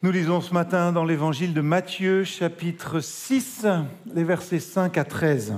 Nous 0.00 0.12
lisons 0.12 0.40
ce 0.40 0.54
matin 0.54 0.92
dans 0.92 1.04
l'évangile 1.04 1.52
de 1.52 1.60
Matthieu, 1.60 2.22
chapitre 2.22 3.00
6, 3.00 3.66
les 4.14 4.22
versets 4.22 4.60
5 4.60 4.96
à 4.96 5.02
13. 5.02 5.54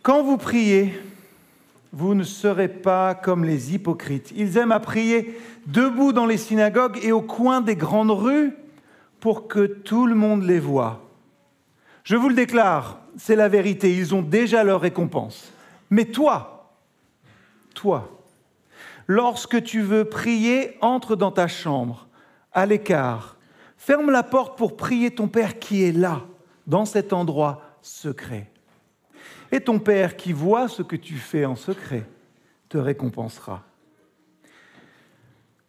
Quand 0.00 0.22
vous 0.22 0.38
priez, 0.38 0.98
vous 1.92 2.14
ne 2.14 2.22
serez 2.22 2.68
pas 2.68 3.14
comme 3.14 3.44
les 3.44 3.74
hypocrites. 3.74 4.32
Ils 4.34 4.56
aiment 4.56 4.72
à 4.72 4.80
prier 4.80 5.38
debout 5.66 6.14
dans 6.14 6.24
les 6.24 6.38
synagogues 6.38 6.98
et 7.02 7.12
au 7.12 7.20
coin 7.20 7.60
des 7.60 7.76
grandes 7.76 8.10
rues 8.10 8.54
pour 9.20 9.46
que 9.46 9.66
tout 9.66 10.06
le 10.06 10.14
monde 10.14 10.44
les 10.44 10.60
voie. 10.60 11.06
Je 12.04 12.16
vous 12.16 12.30
le 12.30 12.34
déclare, 12.34 13.00
c'est 13.18 13.36
la 13.36 13.50
vérité, 13.50 13.94
ils 13.94 14.14
ont 14.14 14.22
déjà 14.22 14.64
leur 14.64 14.80
récompense. 14.80 15.52
Mais 15.90 16.06
toi, 16.06 16.72
toi, 17.74 18.17
Lorsque 19.08 19.62
tu 19.64 19.80
veux 19.80 20.04
prier, 20.04 20.76
entre 20.80 21.16
dans 21.16 21.32
ta 21.32 21.48
chambre, 21.48 22.08
à 22.52 22.66
l'écart. 22.66 23.36
Ferme 23.76 24.10
la 24.10 24.22
porte 24.22 24.58
pour 24.58 24.76
prier 24.76 25.10
ton 25.10 25.28
Père 25.28 25.58
qui 25.58 25.84
est 25.84 25.92
là, 25.92 26.22
dans 26.66 26.84
cet 26.84 27.12
endroit 27.12 27.62
secret. 27.80 28.50
Et 29.50 29.60
ton 29.60 29.78
Père 29.78 30.16
qui 30.16 30.32
voit 30.32 30.68
ce 30.68 30.82
que 30.82 30.96
tu 30.96 31.14
fais 31.14 31.44
en 31.44 31.56
secret 31.56 32.04
te 32.68 32.76
récompensera. 32.76 33.62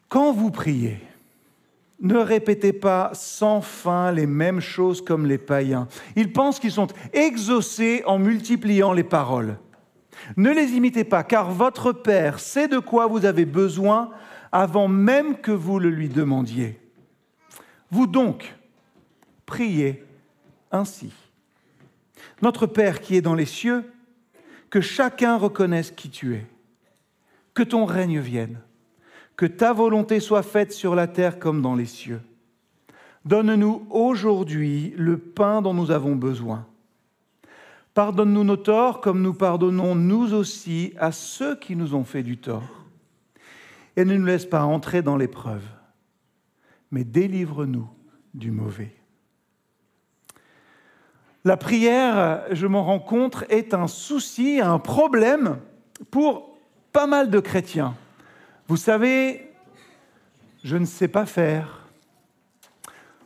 Quand 0.10 0.34
vous 0.34 0.52
priez, 0.52 1.00
ne 2.02 2.18
répétez 2.18 2.74
pas 2.74 3.12
sans 3.14 3.62
fin 3.62 4.12
les 4.12 4.26
mêmes 4.26 4.60
choses 4.60 5.02
comme 5.02 5.26
les 5.26 5.38
païens. 5.38 5.88
Ils 6.16 6.34
pensent 6.34 6.60
qu'ils 6.60 6.72
sont 6.72 6.88
exaucés 7.14 8.04
en 8.06 8.18
multipliant 8.18 8.92
les 8.92 9.04
paroles. 9.04 9.58
Ne 10.38 10.52
les 10.52 10.74
imitez 10.74 11.04
pas, 11.04 11.24
car 11.24 11.52
votre 11.52 11.92
Père 11.92 12.40
sait 12.40 12.68
de 12.68 12.80
quoi 12.80 13.08
vous 13.08 13.26
avez 13.26 13.46
besoin 13.46 14.12
avant 14.52 14.88
même 14.88 15.38
que 15.38 15.52
vous 15.52 15.80
le 15.80 15.90
lui 15.90 16.10
demandiez. 16.10 16.80
Vous 17.92 18.08
donc, 18.08 18.56
priez 19.46 20.04
ainsi. 20.72 21.12
Notre 22.42 22.68
Père 22.68 23.02
qui 23.02 23.16
est 23.16 23.22
dans 23.22 23.36
les 23.36 23.46
cieux, 23.46 23.84
que 24.70 24.82
chacun 24.82 25.38
reconnaisse 25.38 25.92
qui 25.92 26.10
tu 26.10 26.36
es, 26.36 26.46
que 27.54 27.64
ton 27.64 27.86
règne 27.86 28.20
vienne, 28.20 28.60
que 29.36 29.46
ta 29.46 29.74
volonté 29.74 30.20
soit 30.20 30.44
faite 30.44 30.72
sur 30.72 30.96
la 30.96 31.08
terre 31.08 31.40
comme 31.40 31.62
dans 31.62 31.76
les 31.76 31.86
cieux. 31.86 32.22
Donne-nous 33.26 33.88
aujourd'hui 33.90 34.94
le 34.96 35.18
pain 35.18 35.62
dont 35.62 35.74
nous 35.74 35.92
avons 35.92 36.16
besoin 36.16 36.66
Pardonne-nous 38.00 38.46
nos 38.46 38.56
torts 38.56 39.02
comme 39.02 39.22
nous 39.22 39.34
pardonnons 39.34 39.94
nous 39.94 40.34
aussi 40.34 40.94
à 40.98 41.12
ceux 41.12 41.58
qui 41.58 41.76
nous 41.76 41.96
ont 41.96 42.06
fait 42.06 42.24
du 42.24 42.38
tort. 42.38 42.86
Et 43.98 44.06
ne 44.06 44.16
nous 44.16 44.26
laisse 44.26 44.46
pas 44.46 44.64
entrer 44.64 45.02
dans 45.02 45.18
l'épreuve, 45.18 45.66
mais 46.92 47.04
délivre-nous 47.04 47.90
du 48.34 48.52
mauvais. 48.52 48.96
La 51.44 51.58
prière, 51.58 52.46
je 52.52 52.68
m'en 52.68 52.86
rends 52.86 53.02
compte, 53.02 53.44
est 53.50 53.74
un 53.74 53.88
souci, 53.88 54.62
un 54.62 54.80
problème 54.80 55.60
pour 56.10 56.58
pas 56.94 57.06
mal 57.06 57.30
de 57.30 57.42
chrétiens. 57.42 57.98
Vous 58.70 58.78
savez, 58.78 59.52
je 60.64 60.78
ne 60.78 60.86
sais 60.86 61.10
pas 61.10 61.26
faire. 61.26 61.86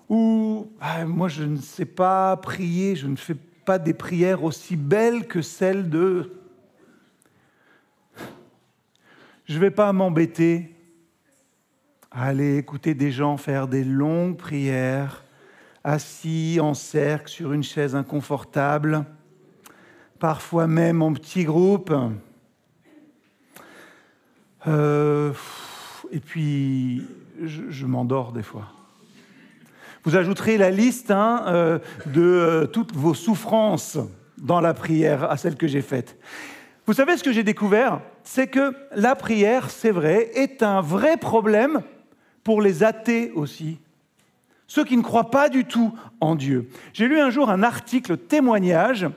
Ou 0.10 0.68
ah, 0.82 1.06
moi, 1.06 1.28
je 1.28 1.44
ne 1.44 1.58
sais 1.58 1.86
pas 1.86 2.36
prier, 2.38 2.96
je 2.96 3.06
ne 3.06 3.16
fais 3.16 3.36
pas 3.36 3.53
pas 3.66 3.80
des 3.80 3.94
prières 3.94 4.44
aussi 4.44 4.76
belles 4.76 5.28
que 5.28 5.42
celles 5.42 5.90
de... 5.90 6.34
Je 9.46 9.56
ne 9.56 9.60
vais 9.60 9.72
pas 9.72 9.92
m'embêter 9.92 10.74
à 12.12 12.26
aller 12.28 12.58
écouter 12.58 12.94
des 12.94 13.12
gens 13.12 13.38
faire 13.38 13.68
des 13.68 13.84
longues 13.84 14.38
prières, 14.38 15.24
assis 15.84 16.60
en 16.62 16.74
cercle 16.74 17.30
sur 17.30 17.52
une 17.54 17.64
chaise 17.64 17.96
inconfortable, 17.96 19.06
parfois 20.20 20.68
même 20.68 21.02
en 21.02 21.12
petit 21.14 21.44
groupe. 21.44 21.94
Euh, 24.68 25.34
et 26.12 26.20
puis, 26.20 27.06
je, 27.42 27.70
je 27.70 27.86
m'endors 27.86 28.32
des 28.32 28.44
fois. 28.44 28.72
Vous 30.04 30.18
ajouterez 30.18 30.58
la 30.58 30.70
liste 30.70 31.12
hein, 31.12 31.44
euh, 31.48 31.80
de 32.08 32.22
euh, 32.22 32.66
toutes 32.66 32.94
vos 32.94 33.14
souffrances 33.14 33.98
dans 34.38 34.60
la 34.60 34.74
prière 34.74 35.30
à 35.30 35.38
celle 35.38 35.56
que 35.56 35.68
j'ai 35.68 35.82
faite. 35.82 36.18
Vous 36.86 36.94
savez 36.94 37.16
ce 37.16 37.24
que 37.24 37.32
j'ai 37.32 37.44
découvert? 37.44 38.02
C'est 38.26 38.48
que 38.48 38.76
la 38.94 39.16
prière, 39.16 39.70
c'est 39.70 39.92
vrai, 39.92 40.30
est 40.34 40.62
un 40.62 40.82
vrai 40.82 41.16
problème 41.16 41.82
pour 42.44 42.62
les 42.62 42.84
athées 42.84 43.32
aussi. 43.36 43.80
Ceux 44.68 44.84
qui 44.84 44.98
ne 44.98 45.04
croient 45.04 45.32
pas 45.32 45.48
du 45.48 45.64
tout 45.64 45.94
en 46.20 46.36
Dieu. 46.36 46.70
J'ai 46.92 47.08
lu 47.08 47.20
un 47.20 47.30
jour 47.30 47.50
un 47.50 47.64
article 47.64 48.18
témoignage 48.18 49.08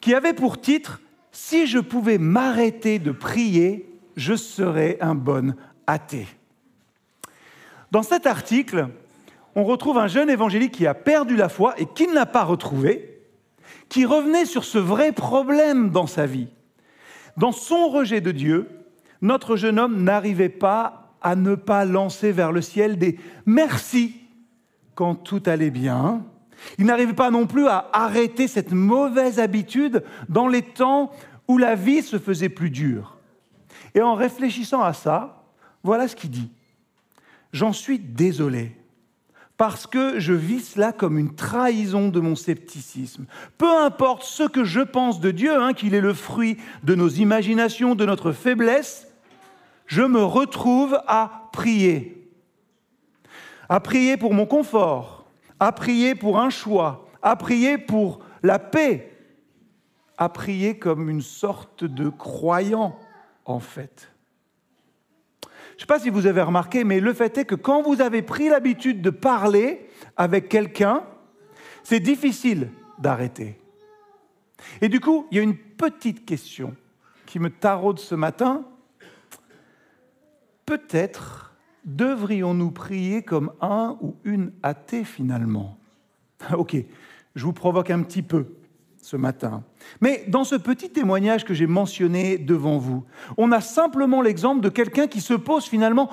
qui 0.00 0.14
avait 0.14 0.32
pour 0.32 0.60
titre 0.60 1.00
Si 1.32 1.66
je 1.66 1.78
pouvais 1.78 2.16
m'arrêter 2.16 2.98
de 2.98 3.12
prier, 3.12 3.92
je 4.16 4.34
serais 4.34 4.96
un 5.02 5.14
bon 5.14 5.54
athée. 5.86 6.26
Dans 7.90 8.02
cet 8.02 8.26
article, 8.26 8.88
on 9.56 9.64
retrouve 9.64 9.96
un 9.96 10.06
jeune 10.06 10.28
évangélique 10.28 10.72
qui 10.72 10.86
a 10.86 10.92
perdu 10.92 11.34
la 11.34 11.48
foi 11.48 11.74
et 11.80 11.86
qui 11.86 12.06
ne 12.06 12.14
l'a 12.14 12.26
pas 12.26 12.44
retrouvé, 12.44 13.22
qui 13.88 14.04
revenait 14.04 14.44
sur 14.44 14.64
ce 14.64 14.76
vrai 14.76 15.12
problème 15.12 15.88
dans 15.88 16.06
sa 16.06 16.26
vie. 16.26 16.48
Dans 17.38 17.52
son 17.52 17.88
rejet 17.88 18.20
de 18.20 18.32
Dieu, 18.32 18.68
notre 19.22 19.56
jeune 19.56 19.78
homme 19.78 20.04
n'arrivait 20.04 20.50
pas 20.50 21.14
à 21.22 21.36
ne 21.36 21.54
pas 21.54 21.86
lancer 21.86 22.32
vers 22.32 22.52
le 22.52 22.60
ciel 22.60 22.98
des 22.98 23.18
merci 23.46 24.20
quand 24.94 25.14
tout 25.14 25.42
allait 25.46 25.70
bien. 25.70 26.22
Il 26.78 26.84
n'arrivait 26.84 27.14
pas 27.14 27.30
non 27.30 27.46
plus 27.46 27.66
à 27.66 27.88
arrêter 27.94 28.48
cette 28.48 28.72
mauvaise 28.72 29.40
habitude 29.40 30.04
dans 30.28 30.48
les 30.48 30.62
temps 30.62 31.10
où 31.48 31.56
la 31.56 31.76
vie 31.76 32.02
se 32.02 32.18
faisait 32.18 32.50
plus 32.50 32.70
dure. 32.70 33.16
Et 33.94 34.02
en 34.02 34.14
réfléchissant 34.14 34.82
à 34.82 34.92
ça, 34.92 35.44
voilà 35.82 36.08
ce 36.08 36.16
qu'il 36.16 36.30
dit. 36.30 36.50
J'en 37.52 37.72
suis 37.72 37.98
désolé 37.98 38.75
parce 39.56 39.86
que 39.86 40.18
je 40.18 40.32
vis 40.32 40.60
cela 40.60 40.92
comme 40.92 41.18
une 41.18 41.34
trahison 41.34 42.08
de 42.08 42.20
mon 42.20 42.36
scepticisme. 42.36 43.26
Peu 43.56 43.78
importe 43.78 44.22
ce 44.22 44.42
que 44.42 44.64
je 44.64 44.80
pense 44.80 45.20
de 45.20 45.30
Dieu, 45.30 45.54
hein, 45.60 45.72
qu'il 45.72 45.94
est 45.94 46.00
le 46.00 46.12
fruit 46.12 46.58
de 46.82 46.94
nos 46.94 47.08
imaginations, 47.08 47.94
de 47.94 48.04
notre 48.04 48.32
faiblesse, 48.32 49.08
je 49.86 50.02
me 50.02 50.22
retrouve 50.22 51.00
à 51.06 51.48
prier. 51.52 52.30
À 53.68 53.80
prier 53.80 54.16
pour 54.16 54.34
mon 54.34 54.46
confort, 54.46 55.26
à 55.58 55.72
prier 55.72 56.14
pour 56.14 56.38
un 56.38 56.50
choix, 56.50 57.08
à 57.22 57.34
prier 57.36 57.78
pour 57.78 58.20
la 58.42 58.58
paix, 58.58 59.12
à 60.18 60.28
prier 60.28 60.78
comme 60.78 61.08
une 61.08 61.22
sorte 61.22 61.84
de 61.84 62.08
croyant, 62.08 62.98
en 63.44 63.60
fait. 63.60 64.10
Je 65.76 65.82
ne 65.82 65.86
sais 65.86 65.86
pas 65.86 65.98
si 65.98 66.08
vous 66.08 66.26
avez 66.26 66.40
remarqué, 66.40 66.84
mais 66.84 67.00
le 67.00 67.12
fait 67.12 67.36
est 67.36 67.44
que 67.44 67.54
quand 67.54 67.82
vous 67.82 68.00
avez 68.00 68.22
pris 68.22 68.48
l'habitude 68.48 69.02
de 69.02 69.10
parler 69.10 69.88
avec 70.16 70.48
quelqu'un, 70.48 71.04
c'est 71.84 72.00
difficile 72.00 72.70
d'arrêter. 72.98 73.58
Et 74.80 74.88
du 74.88 75.00
coup, 75.00 75.26
il 75.30 75.36
y 75.36 75.40
a 75.40 75.42
une 75.42 75.56
petite 75.56 76.24
question 76.24 76.74
qui 77.26 77.38
me 77.38 77.50
taraude 77.50 77.98
ce 77.98 78.14
matin. 78.14 78.64
Peut-être 80.64 81.54
devrions-nous 81.84 82.70
prier 82.70 83.22
comme 83.22 83.52
un 83.60 83.98
ou 84.00 84.16
une 84.24 84.52
athée 84.62 85.04
finalement? 85.04 85.78
Ok, 86.56 86.74
je 87.34 87.44
vous 87.44 87.52
provoque 87.52 87.90
un 87.90 88.02
petit 88.02 88.22
peu 88.22 88.46
ce 89.06 89.16
matin. 89.16 89.62
Mais 90.00 90.24
dans 90.26 90.42
ce 90.42 90.56
petit 90.56 90.90
témoignage 90.90 91.44
que 91.44 91.54
j'ai 91.54 91.68
mentionné 91.68 92.38
devant 92.38 92.76
vous, 92.76 93.04
on 93.36 93.52
a 93.52 93.60
simplement 93.60 94.20
l'exemple 94.20 94.60
de 94.60 94.68
quelqu'un 94.68 95.06
qui 95.06 95.20
se 95.20 95.34
pose 95.34 95.64
finalement 95.66 96.10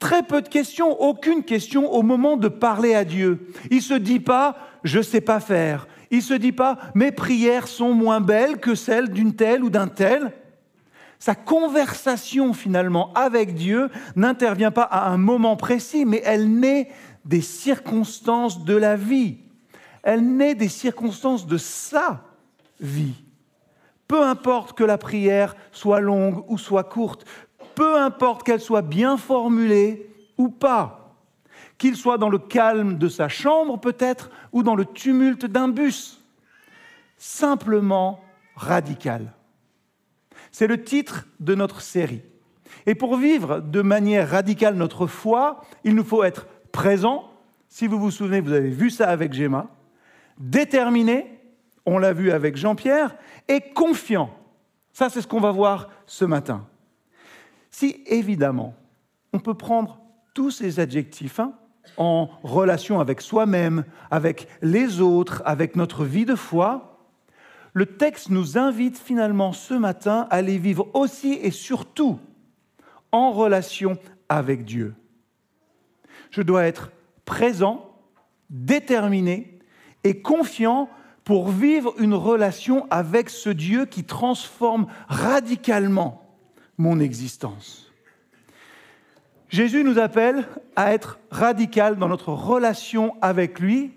très 0.00 0.24
peu 0.24 0.42
de 0.42 0.48
questions, 0.48 1.00
aucune 1.00 1.44
question 1.44 1.92
au 1.92 2.02
moment 2.02 2.36
de 2.36 2.48
parler 2.48 2.92
à 2.96 3.04
Dieu. 3.04 3.46
Il 3.70 3.76
ne 3.76 3.82
se 3.82 3.94
dit 3.94 4.18
pas 4.18 4.56
je 4.82 4.98
ne 4.98 5.04
sais 5.04 5.20
pas 5.20 5.38
faire. 5.38 5.86
Il 6.10 6.18
ne 6.18 6.22
se 6.24 6.34
dit 6.34 6.50
pas 6.50 6.76
mes 6.96 7.12
prières 7.12 7.68
sont 7.68 7.94
moins 7.94 8.20
belles 8.20 8.58
que 8.58 8.74
celles 8.74 9.10
d'une 9.10 9.36
telle 9.36 9.62
ou 9.62 9.70
d'un 9.70 9.86
tel. 9.86 10.32
Sa 11.20 11.36
conversation 11.36 12.52
finalement 12.52 13.12
avec 13.14 13.54
Dieu 13.54 13.90
n'intervient 14.16 14.72
pas 14.72 14.82
à 14.82 15.08
un 15.08 15.18
moment 15.18 15.54
précis, 15.54 16.04
mais 16.04 16.20
elle 16.24 16.50
naît 16.50 16.90
des 17.24 17.42
circonstances 17.42 18.64
de 18.64 18.74
la 18.74 18.96
vie 18.96 19.43
elle 20.04 20.36
naît 20.36 20.54
des 20.54 20.68
circonstances 20.68 21.46
de 21.46 21.56
sa 21.56 22.22
vie. 22.78 23.24
Peu 24.06 24.22
importe 24.22 24.76
que 24.76 24.84
la 24.84 24.98
prière 24.98 25.56
soit 25.72 26.00
longue 26.00 26.44
ou 26.48 26.58
soit 26.58 26.84
courte, 26.84 27.24
peu 27.74 27.98
importe 27.98 28.44
qu'elle 28.44 28.60
soit 28.60 28.82
bien 28.82 29.16
formulée 29.16 30.10
ou 30.36 30.50
pas, 30.50 31.16
qu'il 31.78 31.96
soit 31.96 32.18
dans 32.18 32.28
le 32.28 32.38
calme 32.38 32.98
de 32.98 33.08
sa 33.08 33.28
chambre 33.28 33.80
peut-être 33.80 34.30
ou 34.52 34.62
dans 34.62 34.76
le 34.76 34.84
tumulte 34.84 35.46
d'un 35.46 35.68
bus, 35.68 36.22
simplement 37.16 38.20
radical. 38.54 39.32
C'est 40.52 40.66
le 40.66 40.84
titre 40.84 41.26
de 41.40 41.54
notre 41.54 41.80
série. 41.80 42.22
Et 42.86 42.94
pour 42.94 43.16
vivre 43.16 43.60
de 43.60 43.80
manière 43.80 44.30
radicale 44.30 44.74
notre 44.74 45.06
foi, 45.06 45.62
il 45.82 45.94
nous 45.94 46.04
faut 46.04 46.22
être 46.22 46.46
présent. 46.72 47.30
Si 47.68 47.86
vous 47.86 47.98
vous 47.98 48.10
souvenez, 48.10 48.40
vous 48.40 48.52
avez 48.52 48.68
vu 48.68 48.90
ça 48.90 49.08
avec 49.08 49.32
Gemma. 49.32 49.68
Déterminé, 50.38 51.40
on 51.86 51.98
l'a 51.98 52.12
vu 52.12 52.30
avec 52.30 52.56
Jean-Pierre, 52.56 53.16
et 53.48 53.60
confiant. 53.60 54.30
Ça, 54.92 55.08
c'est 55.08 55.20
ce 55.20 55.26
qu'on 55.26 55.40
va 55.40 55.52
voir 55.52 55.90
ce 56.06 56.24
matin. 56.24 56.66
Si 57.70 58.02
évidemment, 58.06 58.74
on 59.32 59.40
peut 59.40 59.54
prendre 59.54 60.00
tous 60.34 60.50
ces 60.50 60.80
adjectifs 60.80 61.40
hein, 61.40 61.52
en 61.96 62.28
relation 62.42 63.00
avec 63.00 63.20
soi-même, 63.20 63.84
avec 64.10 64.48
les 64.62 65.00
autres, 65.00 65.42
avec 65.44 65.76
notre 65.76 66.04
vie 66.04 66.24
de 66.24 66.34
foi, 66.34 66.94
le 67.72 67.86
texte 67.86 68.30
nous 68.30 68.56
invite 68.56 68.96
finalement 68.96 69.52
ce 69.52 69.74
matin 69.74 70.28
à 70.30 70.42
les 70.42 70.58
vivre 70.58 70.88
aussi 70.94 71.32
et 71.32 71.50
surtout 71.50 72.20
en 73.10 73.32
relation 73.32 73.98
avec 74.28 74.64
Dieu. 74.64 74.94
Je 76.30 76.42
dois 76.42 76.64
être 76.64 76.92
présent, 77.24 77.96
déterminé 78.50 79.53
et 80.04 80.20
confiant 80.20 80.88
pour 81.24 81.48
vivre 81.48 81.94
une 81.98 82.14
relation 82.14 82.86
avec 82.90 83.30
ce 83.30 83.48
Dieu 83.48 83.86
qui 83.86 84.04
transforme 84.04 84.86
radicalement 85.08 86.22
mon 86.76 87.00
existence. 87.00 87.90
Jésus 89.48 89.84
nous 89.84 89.98
appelle 89.98 90.46
à 90.76 90.92
être 90.92 91.18
radical 91.30 91.96
dans 91.96 92.08
notre 92.08 92.32
relation 92.32 93.16
avec 93.22 93.60
lui, 93.60 93.92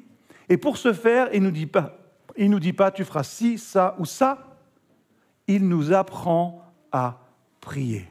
et 0.50 0.58
pour 0.58 0.78
ce 0.78 0.94
faire, 0.94 1.30
il 1.34 1.42
ne 1.42 1.48
nous 1.48 1.52
dit 1.52 1.66
pas, 1.66 1.98
il 2.38 2.50
nous 2.50 2.60
dit 2.60 2.74
pas 2.74 2.92
tu 2.92 3.04
feras 3.04 3.24
ci, 3.24 3.58
ça 3.58 3.96
ou 4.00 4.06
ça, 4.06 4.58
il 5.48 5.68
nous 5.68 5.92
apprend 5.92 6.62
à 6.92 7.20
prier. 7.60 8.08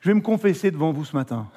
Je 0.00 0.10
vais 0.10 0.14
me 0.14 0.20
confesser 0.20 0.70
devant 0.70 0.92
vous 0.92 1.04
ce 1.04 1.16
matin. 1.16 1.48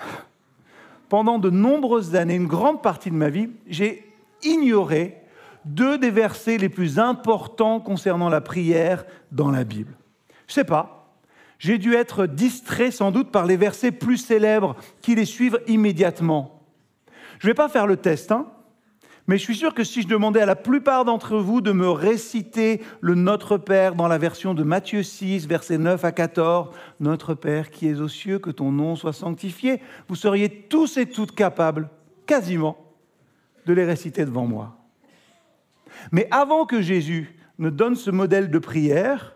Pendant 1.12 1.40
de 1.40 1.50
nombreuses 1.50 2.16
années, 2.16 2.36
une 2.36 2.48
grande 2.48 2.82
partie 2.82 3.12
de 3.12 3.18
ma 3.18 3.28
vie, 3.28 3.50
j'ai 3.68 4.10
ignoré 4.44 5.18
deux 5.66 5.98
des 5.98 6.10
versets 6.10 6.58
les 6.58 6.70
plus 6.70 7.00
importants 7.00 7.82
concernant 7.82 8.30
la 8.30 8.40
prière 8.40 9.04
dans 9.30 9.52
la 9.52 9.66
Bible. 9.66 9.92
Je 10.48 10.54
ne 10.54 10.54
sais 10.54 10.64
pas, 10.64 11.14
j'ai 11.60 11.80
dû 11.80 11.96
être 11.96 12.28
distrait 12.28 12.92
sans 12.92 13.12
doute 13.12 13.30
par 13.30 13.46
les 13.46 13.58
versets 13.58 13.92
plus 13.92 14.16
célèbres 14.16 14.78
qui 15.02 15.14
les 15.14 15.26
suivent 15.26 15.60
immédiatement. 15.68 16.62
Je 17.40 17.48
ne 17.48 17.50
vais 17.52 17.56
pas 17.56 17.68
faire 17.68 17.88
le 17.88 17.98
test, 17.98 18.32
hein, 18.32 18.48
mais 19.28 19.38
je 19.38 19.44
suis 19.44 19.56
sûr 19.56 19.74
que 19.74 19.84
si 19.84 20.02
je 20.02 20.08
demandais 20.08 20.42
à 20.42 20.46
la 20.46 20.56
plupart 20.56 21.06
d'entre 21.06 21.38
vous 21.38 21.62
de 21.62 21.72
me 21.72 21.90
réciter 21.90 22.82
le 23.02 23.16
Notre 23.16 23.58
Père 23.58 23.96
dans 23.96 24.08
la 24.08 24.18
version 24.18 24.54
de 24.54 24.64
Matthieu 24.64 25.04
6, 25.04 25.48
versets 25.48 25.78
9 25.78 26.04
à 26.04 26.12
14, 26.12 26.70
Notre 27.00 27.34
Père 27.34 27.70
qui 27.70 27.88
es 27.88 28.00
aux 28.00 28.08
cieux, 28.08 28.40
que 28.40 28.50
ton 28.50 28.72
nom 28.72 28.96
soit 28.96 29.14
sanctifié, 29.14 29.80
vous 30.08 30.16
seriez 30.16 30.50
tous 30.50 30.98
et 30.98 31.06
toutes 31.06 31.34
capables, 31.34 31.90
quasiment, 32.26 32.78
de 33.66 33.74
les 33.74 33.86
réciter 33.86 34.26
devant 34.26 34.46
moi. 34.48 34.78
Mais 36.12 36.28
avant 36.32 36.66
que 36.66 36.82
Jésus 36.82 37.36
ne 37.60 37.70
donne 37.70 37.96
ce 37.96 38.10
modèle 38.10 38.50
de 38.50 38.60
prière, 38.60 39.36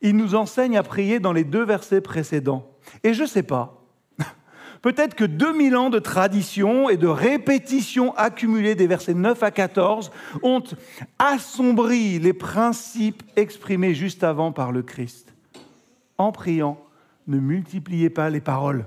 il 0.00 0.16
nous 0.16 0.34
enseigne 0.34 0.76
à 0.76 0.82
prier 0.82 1.20
dans 1.20 1.32
les 1.32 1.44
deux 1.44 1.64
versets 1.64 2.00
précédents. 2.00 2.70
Et 3.02 3.14
je 3.14 3.22
ne 3.22 3.28
sais 3.28 3.42
pas, 3.42 3.83
Peut-être 4.84 5.14
que 5.14 5.24
2000 5.24 5.76
ans 5.78 5.88
de 5.88 5.98
tradition 5.98 6.90
et 6.90 6.98
de 6.98 7.06
répétition 7.06 8.14
accumulée 8.16 8.74
des 8.74 8.86
versets 8.86 9.14
9 9.14 9.42
à 9.42 9.50
14 9.50 10.12
ont 10.42 10.62
assombri 11.18 12.18
les 12.18 12.34
principes 12.34 13.22
exprimés 13.34 13.94
juste 13.94 14.22
avant 14.22 14.52
par 14.52 14.72
le 14.72 14.82
Christ. 14.82 15.32
En 16.18 16.32
priant, 16.32 16.78
ne 17.28 17.38
multipliez 17.38 18.10
pas 18.10 18.28
les 18.28 18.42
paroles. 18.42 18.84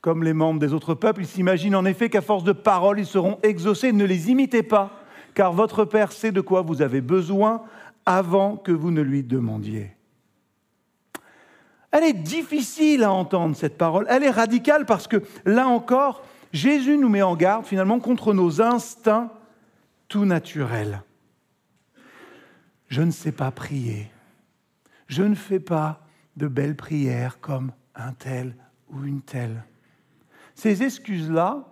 Comme 0.00 0.24
les 0.24 0.32
membres 0.32 0.58
des 0.58 0.72
autres 0.72 0.94
peuples, 0.94 1.20
ils 1.20 1.26
s'imaginent 1.26 1.76
en 1.76 1.84
effet 1.84 2.08
qu'à 2.08 2.22
force 2.22 2.42
de 2.42 2.52
paroles, 2.52 2.98
ils 2.98 3.04
seront 3.04 3.38
exaucés. 3.42 3.92
Ne 3.92 4.06
les 4.06 4.30
imitez 4.30 4.62
pas, 4.62 5.02
car 5.34 5.52
votre 5.52 5.84
Père 5.84 6.12
sait 6.12 6.32
de 6.32 6.40
quoi 6.40 6.62
vous 6.62 6.80
avez 6.80 7.02
besoin 7.02 7.60
avant 8.06 8.56
que 8.56 8.72
vous 8.72 8.90
ne 8.90 9.02
lui 9.02 9.22
demandiez. 9.22 9.90
Elle 11.92 12.04
est 12.04 12.12
difficile 12.14 13.04
à 13.04 13.12
entendre, 13.12 13.54
cette 13.54 13.76
parole. 13.76 14.06
Elle 14.08 14.24
est 14.24 14.30
radicale 14.30 14.86
parce 14.86 15.06
que, 15.06 15.22
là 15.44 15.68
encore, 15.68 16.24
Jésus 16.52 16.96
nous 16.96 17.10
met 17.10 17.22
en 17.22 17.36
garde 17.36 17.66
finalement 17.66 18.00
contre 18.00 18.32
nos 18.32 18.62
instincts 18.62 19.30
tout 20.08 20.24
naturels. 20.24 21.02
Je 22.88 23.02
ne 23.02 23.10
sais 23.10 23.32
pas 23.32 23.50
prier. 23.50 24.10
Je 25.06 25.22
ne 25.22 25.34
fais 25.34 25.60
pas 25.60 26.00
de 26.36 26.48
belles 26.48 26.76
prières 26.76 27.40
comme 27.40 27.72
un 27.94 28.12
tel 28.14 28.56
ou 28.90 29.04
une 29.04 29.20
telle. 29.20 29.62
Ces 30.54 30.82
excuses-là, 30.82 31.64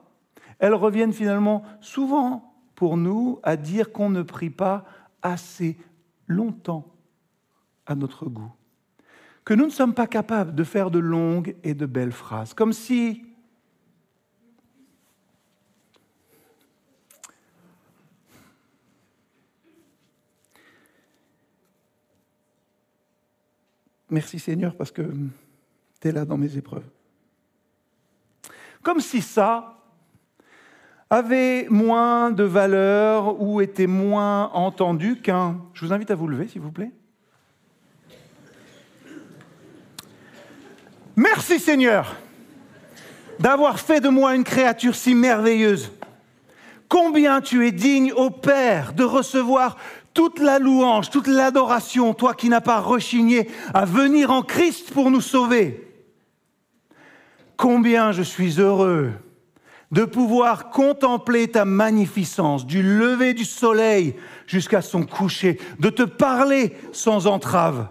elles 0.59 0.75
reviennent 0.75 1.15
finalement 1.15 1.63
souvent 1.81 2.55
pour 2.75 2.99
nous 2.99 3.41
à 3.43 3.57
dire 3.57 3.91
qu'on 3.91 4.11
ne 4.11 4.23
prie 4.23 4.51
pas 4.51 4.85
assez 5.23 5.79
longtemps 6.27 6.87
à 7.87 7.95
notre 7.95 8.27
goût 8.27 8.53
que 9.45 9.55
nous 9.55 9.67
ne 9.67 9.71
sommes 9.71 9.95
pas 9.95 10.07
capables 10.07 10.55
de 10.55 10.65
faire 10.65 10.91
de 10.91 10.99
longues 10.99 11.57
et 11.65 11.75
de 11.75 11.87
belles 11.87 12.13
phrases, 12.13 12.55
comme 12.55 12.73
si 12.73 13.25
Merci 24.11 24.41
Seigneur 24.41 24.75
parce 24.75 24.91
que 24.91 25.03
tu 26.01 26.09
es 26.09 26.13
là 26.13 26.25
dans 26.25 26.37
mes 26.37 26.57
épreuves. 26.57 26.89
Comme 28.83 29.01
si 29.01 29.23
ça 29.23 29.77
avait 31.09 31.69
moins 31.69 32.31
de 32.31 32.45
valeur 32.45 33.41
ou 33.41 33.61
était 33.61 33.87
moins 33.87 34.51
entendu 34.53 35.21
qu'un... 35.21 35.61
Je 35.75 35.85
vous 35.85 35.93
invite 35.93 36.11
à 36.11 36.15
vous 36.15 36.27
lever, 36.27 36.49
s'il 36.49 36.61
vous 36.61 36.73
plaît. 36.73 36.93
Merci 41.17 41.59
Seigneur 41.59 42.17
d'avoir 43.39 43.81
fait 43.81 44.01
de 44.01 44.09
moi 44.11 44.35
une 44.35 44.45
créature 44.45 44.95
si 44.95 45.15
merveilleuse. 45.15 45.91
Combien 46.89 47.41
tu 47.41 47.67
es 47.67 47.73
digne, 47.73 48.13
ô 48.13 48.31
Père, 48.31 48.93
de 48.93 49.03
recevoir 49.03 49.77
toute 50.13 50.41
la 50.41 50.59
louange, 50.59 51.09
toute 51.09 51.27
l'adoration, 51.27 52.13
toi 52.13 52.35
qui 52.35 52.49
n'as 52.49 52.61
pas 52.61 52.81
rechigné 52.81 53.49
à 53.73 53.85
venir 53.87 54.31
en 54.31 54.43
Christ 54.43 54.93
pour 54.93 55.11
nous 55.11 55.21
sauver. 55.21 55.89
Combien 57.57 58.13
je 58.13 58.23
suis 58.23 58.61
heureux 58.61 59.13
de 59.91 60.05
pouvoir 60.05 60.71
contempler 60.71 61.49
ta 61.49 61.65
magnificence 61.65 62.67
du 62.67 62.83
lever 62.83 63.35
du 63.35 63.45
soleil 63.45 64.15
jusqu'à 64.47 64.83
son 64.83 65.05
coucher, 65.05 65.59
de 65.79 65.91
te 65.91 66.03
parler 66.03 66.77
sans 66.93 67.27
entrave. 67.27 67.89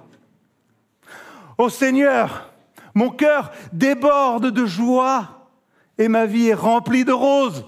Ô 1.57 1.69
Seigneur, 1.69 2.48
mon 2.95 3.09
cœur 3.09 3.51
déborde 3.73 4.51
de 4.51 4.65
joie 4.65 5.47
et 5.97 6.07
ma 6.07 6.25
vie 6.25 6.47
est 6.47 6.53
remplie 6.53 7.05
de 7.05 7.11
roses, 7.11 7.65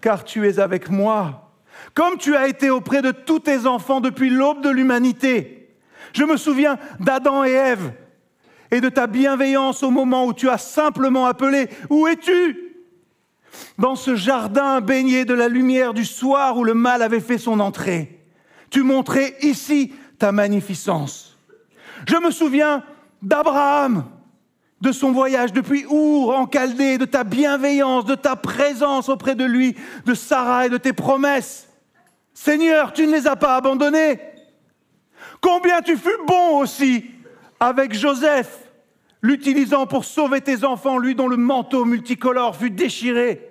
car 0.00 0.24
tu 0.24 0.46
es 0.48 0.58
avec 0.58 0.90
moi. 0.90 1.52
Comme 1.94 2.18
tu 2.18 2.36
as 2.36 2.48
été 2.48 2.70
auprès 2.70 3.02
de 3.02 3.10
tous 3.10 3.40
tes 3.40 3.66
enfants 3.66 4.00
depuis 4.00 4.30
l'aube 4.30 4.62
de 4.62 4.70
l'humanité. 4.70 5.74
Je 6.12 6.24
me 6.24 6.36
souviens 6.36 6.78
d'Adam 7.00 7.44
et 7.44 7.50
Ève 7.50 7.92
et 8.70 8.80
de 8.80 8.88
ta 8.88 9.06
bienveillance 9.06 9.82
au 9.82 9.90
moment 9.90 10.26
où 10.26 10.32
tu 10.32 10.48
as 10.48 10.58
simplement 10.58 11.26
appelé 11.26 11.68
Où 11.90 12.06
es-tu? 12.06 12.62
Dans 13.78 13.96
ce 13.96 14.16
jardin 14.16 14.80
baigné 14.80 15.24
de 15.24 15.34
la 15.34 15.48
lumière 15.48 15.94
du 15.94 16.04
soir 16.04 16.56
où 16.58 16.64
le 16.64 16.74
mal 16.74 17.02
avait 17.02 17.20
fait 17.20 17.38
son 17.38 17.60
entrée. 17.60 18.20
Tu 18.70 18.82
montrais 18.82 19.36
ici 19.40 19.92
ta 20.18 20.32
magnificence. 20.32 21.38
Je 22.06 22.16
me 22.16 22.30
souviens 22.30 22.82
d'Abraham 23.22 24.04
de 24.80 24.92
son 24.92 25.12
voyage 25.12 25.52
depuis 25.52 25.86
Our 25.86 26.30
en 26.30 26.46
Chaldée, 26.46 26.98
de 26.98 27.04
ta 27.04 27.24
bienveillance, 27.24 28.04
de 28.04 28.14
ta 28.14 28.36
présence 28.36 29.08
auprès 29.08 29.34
de 29.34 29.44
lui, 29.44 29.74
de 30.04 30.14
Sarah 30.14 30.66
et 30.66 30.68
de 30.68 30.76
tes 30.76 30.92
promesses. 30.92 31.68
Seigneur, 32.34 32.92
tu 32.92 33.06
ne 33.06 33.12
les 33.12 33.26
as 33.26 33.36
pas 33.36 33.56
abandonnés. 33.56 34.20
Combien 35.40 35.80
tu 35.80 35.96
fus 35.96 36.10
bon 36.26 36.60
aussi 36.60 37.06
avec 37.58 37.94
Joseph, 37.94 38.70
l'utilisant 39.22 39.86
pour 39.86 40.04
sauver 40.04 40.42
tes 40.42 40.64
enfants, 40.64 40.98
lui 40.98 41.14
dont 41.14 41.28
le 41.28 41.38
manteau 41.38 41.84
multicolore 41.84 42.56
fut 42.56 42.70
déchiré. 42.70 43.50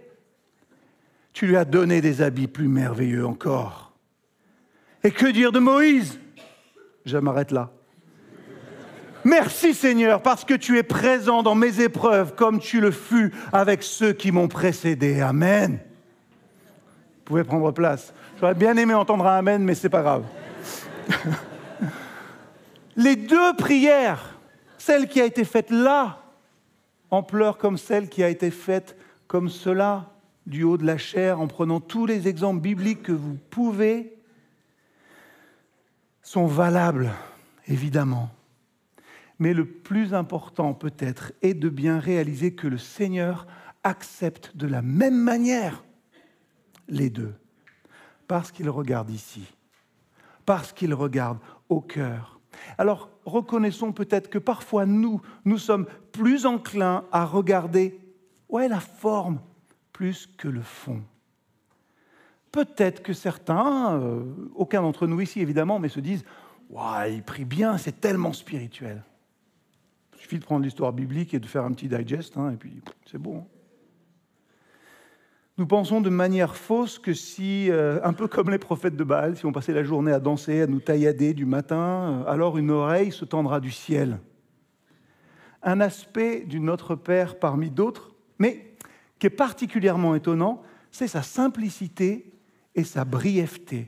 Tu 1.33 1.47
lui 1.47 1.57
as 1.57 1.65
donné 1.65 2.01
des 2.01 2.21
habits 2.21 2.47
plus 2.47 2.67
merveilleux 2.67 3.25
encore. 3.25 3.93
Et 5.03 5.11
que 5.11 5.25
dire 5.25 5.51
de 5.51 5.59
Moïse? 5.59 6.19
Je 7.05 7.17
m'arrête 7.17 7.51
là. 7.51 7.71
Merci 9.25 9.73
Seigneur 9.73 10.21
parce 10.21 10.45
que 10.45 10.53
tu 10.53 10.77
es 10.77 10.83
présent 10.83 11.43
dans 11.43 11.55
mes 11.55 11.81
épreuves 11.81 12.35
comme 12.35 12.59
tu 12.59 12.79
le 12.79 12.91
fus 12.91 13.33
avec 13.51 13.81
ceux 13.81 14.13
qui 14.13 14.31
m'ont 14.31 14.47
précédé. 14.47 15.19
Amen. 15.19 15.79
Vous 15.81 17.23
pouvez 17.25 17.43
prendre 17.43 17.71
place. 17.71 18.13
J'aurais 18.39 18.53
bien 18.53 18.77
aimé 18.77 18.93
entendre 18.93 19.25
un 19.25 19.39
Amen, 19.39 19.63
mais 19.63 19.73
c'est 19.73 19.89
pas 19.89 20.03
grave. 20.03 20.23
Les 22.95 23.15
deux 23.15 23.53
prières 23.57 24.35
celle 24.85 25.07
qui 25.07 25.19
a 25.19 25.25
été 25.25 25.43
faite 25.45 25.71
là, 25.71 26.21
en 27.09 27.23
pleurs 27.23 27.57
comme 27.57 27.79
celle 27.79 28.07
qui 28.07 28.23
a 28.23 28.29
été 28.29 28.51
faite 28.51 28.95
comme 29.25 29.49
cela, 29.49 30.11
du 30.45 30.61
haut 30.61 30.77
de 30.77 30.85
la 30.85 30.99
chair, 30.99 31.41
en 31.41 31.47
prenant 31.47 31.79
tous 31.79 32.05
les 32.05 32.27
exemples 32.27 32.61
bibliques 32.61 33.01
que 33.01 33.11
vous 33.11 33.39
pouvez, 33.49 34.15
sont 36.21 36.45
valables, 36.45 37.11
évidemment. 37.67 38.29
Mais 39.39 39.53
le 39.53 39.65
plus 39.65 40.13
important 40.13 40.73
peut-être 40.73 41.33
est 41.41 41.53
de 41.53 41.69
bien 41.69 41.99
réaliser 41.99 42.53
que 42.53 42.67
le 42.67 42.77
Seigneur 42.77 43.47
accepte 43.83 44.55
de 44.55 44.67
la 44.67 44.81
même 44.81 45.17
manière 45.17 45.83
les 46.87 47.09
deux, 47.09 47.33
parce 48.27 48.51
qu'il 48.51 48.69
regarde 48.69 49.09
ici, 49.09 49.43
parce 50.45 50.71
qu'il 50.71 50.93
regarde 50.93 51.39
au 51.69 51.81
cœur. 51.81 52.39
Alors 52.77 53.09
reconnaissons 53.25 53.91
peut-être 53.91 54.29
que 54.29 54.37
parfois 54.37 54.85
nous, 54.85 55.21
nous 55.45 55.57
sommes 55.57 55.87
plus 56.11 56.45
enclins 56.45 57.05
à 57.11 57.25
regarder 57.25 57.99
ouais, 58.49 58.67
la 58.67 58.79
forme 58.79 59.39
plus 59.91 60.27
que 60.37 60.47
le 60.47 60.61
fond. 60.61 61.01
Peut-être 62.51 63.03
que 63.03 63.13
certains, 63.13 63.99
euh, 63.99 64.23
aucun 64.55 64.81
d'entre 64.81 65.07
nous 65.07 65.19
ici 65.19 65.41
évidemment, 65.41 65.79
mais 65.79 65.89
se 65.89 65.99
disent 65.99 66.23
ouais, 66.69 67.15
il 67.15 67.23
prie 67.23 67.45
bien, 67.45 67.77
c'est 67.77 67.99
tellement 67.99 68.33
spirituel. 68.33 69.03
Il 70.15 70.21
suffit 70.21 70.39
de 70.39 70.43
prendre 70.43 70.63
l'histoire 70.63 70.93
biblique 70.93 71.33
et 71.33 71.39
de 71.39 71.45
faire 71.45 71.63
un 71.63 71.71
petit 71.71 71.87
digest, 71.87 72.37
hein, 72.37 72.51
et 72.51 72.57
puis 72.57 72.81
c'est 73.05 73.17
bon. 73.17 73.45
Nous 75.57 75.67
pensons 75.67 76.01
de 76.01 76.09
manière 76.09 76.57
fausse 76.57 76.99
que 76.99 77.13
si, 77.13 77.71
euh, 77.71 77.99
un 78.03 78.11
peu 78.11 78.27
comme 78.27 78.49
les 78.49 78.57
prophètes 78.57 78.97
de 78.97 79.03
Baal, 79.05 79.37
si 79.37 79.45
on 79.45 79.53
passait 79.53 79.71
la 79.71 79.85
journée 79.85 80.11
à 80.11 80.19
danser, 80.19 80.61
à 80.61 80.67
nous 80.67 80.81
taillader 80.81 81.33
du 81.33 81.45
matin, 81.45 82.25
euh, 82.25 82.29
alors 82.29 82.57
une 82.57 82.71
oreille 82.71 83.13
se 83.13 83.23
tendra 83.23 83.61
du 83.61 83.71
ciel. 83.71 84.19
Un 85.63 85.79
aspect 85.79 86.41
du 86.41 86.59
Notre 86.59 86.95
Père 86.95 87.39
parmi 87.39 87.69
d'autres, 87.69 88.13
mais 88.37 88.75
qui 89.17 89.27
est 89.27 89.29
particulièrement 89.29 90.13
étonnant, 90.13 90.61
c'est 90.91 91.07
sa 91.07 91.21
simplicité 91.21 92.33
et 92.75 92.83
sa 92.83 93.05
brièveté. 93.05 93.87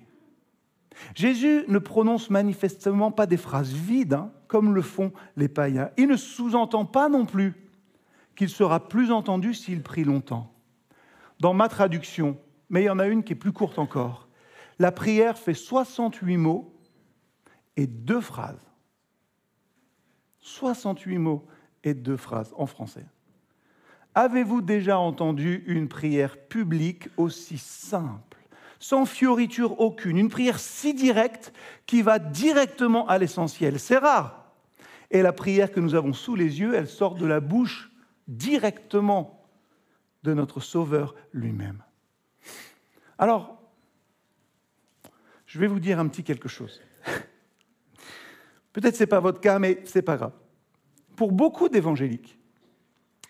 Jésus 1.15 1.63
ne 1.67 1.79
prononce 1.79 2.29
manifestement 2.29 3.11
pas 3.11 3.25
des 3.25 3.37
phrases 3.37 3.73
vides, 3.73 4.13
hein, 4.13 4.31
comme 4.47 4.73
le 4.73 4.81
font 4.81 5.11
les 5.35 5.47
païens. 5.47 5.89
Il 5.97 6.07
ne 6.07 6.17
sous-entend 6.17 6.85
pas 6.85 7.09
non 7.09 7.25
plus 7.25 7.53
qu'il 8.35 8.49
sera 8.49 8.87
plus 8.87 9.11
entendu 9.11 9.53
s'il 9.53 9.81
prie 9.81 10.03
longtemps. 10.03 10.53
Dans 11.39 11.53
ma 11.53 11.69
traduction, 11.69 12.37
mais 12.69 12.83
il 12.83 12.85
y 12.85 12.89
en 12.89 12.99
a 12.99 13.07
une 13.07 13.23
qui 13.23 13.33
est 13.33 13.37
plus 13.37 13.51
courte 13.51 13.79
encore, 13.79 14.27
la 14.79 14.91
prière 14.91 15.37
fait 15.37 15.53
68 15.53 16.37
mots 16.37 16.73
et 17.75 17.87
deux 17.87 18.21
phrases. 18.21 18.59
68 20.39 21.17
mots 21.17 21.45
et 21.83 21.93
deux 21.93 22.17
phrases 22.17 22.53
en 22.57 22.65
français. 22.65 23.05
Avez-vous 24.15 24.61
déjà 24.61 24.97
entendu 24.97 25.63
une 25.67 25.87
prière 25.87 26.37
publique 26.37 27.09
aussi 27.17 27.57
simple 27.57 28.36
sans 28.79 29.05
fioriture 29.05 29.79
aucune, 29.79 30.17
une 30.17 30.29
prière 30.29 30.59
si 30.59 30.93
directe 30.93 31.53
qui 31.85 32.01
va 32.01 32.19
directement 32.19 33.07
à 33.07 33.17
l'essentiel. 33.17 33.79
C'est 33.79 33.97
rare. 33.97 34.53
Et 35.09 35.21
la 35.21 35.33
prière 35.33 35.71
que 35.71 35.79
nous 35.79 35.95
avons 35.95 36.13
sous 36.13 36.35
les 36.35 36.59
yeux, 36.59 36.73
elle 36.75 36.87
sort 36.87 37.15
de 37.15 37.25
la 37.25 37.39
bouche 37.39 37.91
directement 38.27 39.45
de 40.23 40.33
notre 40.33 40.59
Sauveur 40.59 41.15
lui-même. 41.31 41.81
Alors, 43.17 43.57
je 45.45 45.59
vais 45.59 45.67
vous 45.67 45.79
dire 45.79 45.99
un 45.99 46.07
petit 46.07 46.23
quelque 46.23 46.49
chose. 46.49 46.81
Peut-être 48.73 48.95
ce 48.95 49.03
n'est 49.03 49.07
pas 49.07 49.21
votre 49.21 49.39
cas, 49.39 49.59
mais 49.59 49.81
ce 49.85 49.97
n'est 49.97 50.03
pas 50.03 50.17
grave. 50.17 50.33
Pour 51.15 51.31
beaucoup 51.31 51.69
d'évangéliques, 51.69 52.37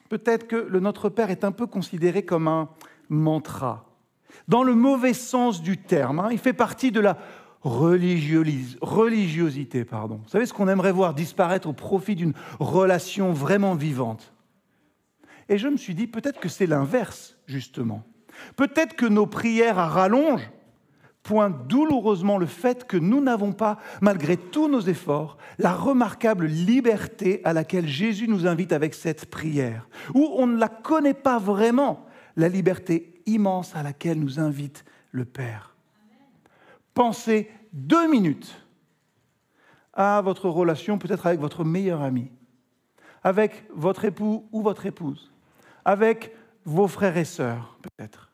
peut-être 0.10 0.48
que 0.48 0.56
le 0.56 0.80
Notre 0.80 1.10
Père 1.10 1.30
est 1.30 1.46
un 1.46 1.54
peu 1.54 1.68
considéré 1.68 2.26
comme 2.26 2.48
un 2.50 2.70
mantra, 3.08 3.87
dans 4.48 4.64
le 4.64 4.76
mauvais 4.76 5.14
sens 5.14 5.62
du 5.62 5.78
terme. 5.78 6.20
Hein. 6.20 6.30
Il 6.32 6.40
fait 6.40 6.54
partie 6.54 6.92
de 6.92 7.00
la 7.00 7.18
religiosité. 7.62 9.86
Pardon. 9.86 10.22
Vous 10.24 10.30
savez 10.30 10.46
ce 10.46 10.54
qu'on 10.54 10.68
aimerait 10.68 10.92
voir 10.92 11.14
disparaître 11.14 11.68
au 11.68 11.74
profit 11.74 12.16
d'une 12.16 12.34
relation 12.60 13.34
vraiment 13.34 13.76
vivante? 13.76 14.34
Et 15.50 15.58
je 15.58 15.68
me 15.68 15.78
suis 15.78 15.96
dit, 15.96 16.08
peut-être 16.08 16.40
que 16.40 16.50
c'est 16.50 16.68
l'inverse, 16.68 17.38
justement. 17.46 18.04
Peut-être 18.56 18.96
que 18.96 19.06
nos 19.06 19.26
prières 19.26 19.80
à 19.80 19.88
rallonge 19.88 20.52
pointent 21.24 21.68
douloureusement 21.68 22.38
le 22.38 22.46
fait 22.46 22.86
que 22.86 22.96
nous 22.96 23.22
n'avons 23.22 23.52
pas, 23.52 23.78
malgré 24.02 24.38
tous 24.38 24.70
nos 24.70 24.80
efforts, 24.80 25.38
la 25.58 25.74
remarquable 25.74 26.46
liberté 26.46 27.42
à 27.44 27.52
laquelle 27.52 27.88
Jésus 27.88 28.30
nous 28.30 28.48
invite 28.48 28.72
avec 28.72 28.94
cette 28.94 29.26
prière, 29.26 29.90
où 30.14 30.30
on 30.38 30.48
ne 30.48 30.58
la 30.58 30.70
connaît 30.70 31.14
pas 31.14 31.38
vraiment, 31.38 32.06
la 32.38 32.48
liberté 32.48 33.17
immense 33.28 33.76
à 33.76 33.84
laquelle 33.84 34.20
nous 34.20 34.40
invite 34.40 34.84
le 35.12 35.26
Père. 35.26 35.76
Pensez 36.94 37.52
deux 37.74 38.10
minutes 38.10 38.66
à 39.94 40.22
votre 40.22 40.50
relation 40.50 40.98
peut-être 40.98 41.28
avec 41.28 41.40
votre 41.40 41.64
meilleur 41.64 42.02
ami, 42.02 42.32
avec 43.24 43.66
votre 43.74 44.06
époux 44.06 44.48
ou 44.52 44.62
votre 44.62 44.86
épouse, 44.86 45.32
avec 45.86 46.36
vos 46.66 46.88
frères 46.88 47.18
et 47.18 47.26
sœurs 47.26 47.78
peut-être. 47.82 48.32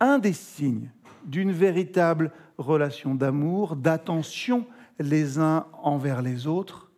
Un 0.00 0.18
des 0.18 0.32
signes 0.32 0.90
d'une 1.24 1.52
véritable 1.52 2.32
relation 2.58 3.14
d'amour, 3.14 3.76
d'attention 3.76 4.66
les 4.98 5.38
uns 5.38 5.66
envers 5.82 6.22
les 6.22 6.46
autres, 6.46 6.90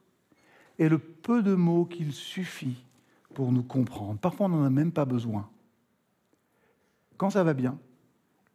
est 0.79 0.89
le 0.89 0.99
peu 0.99 1.43
de 1.43 1.55
mots 1.55 1.85
qu'il 1.85 2.13
suffit 2.13 2.85
pour 3.35 3.53
nous 3.53 3.63
comprendre. 3.63 4.19
Parfois, 4.19 4.47
on 4.47 4.51
n'en 4.51 4.65
a 4.65 4.71
même 4.71 4.93
pas 4.93 5.05
besoin 5.05 5.49
quand 7.17 7.31
ça 7.31 7.45
va 7.45 7.55
bien 7.55 7.79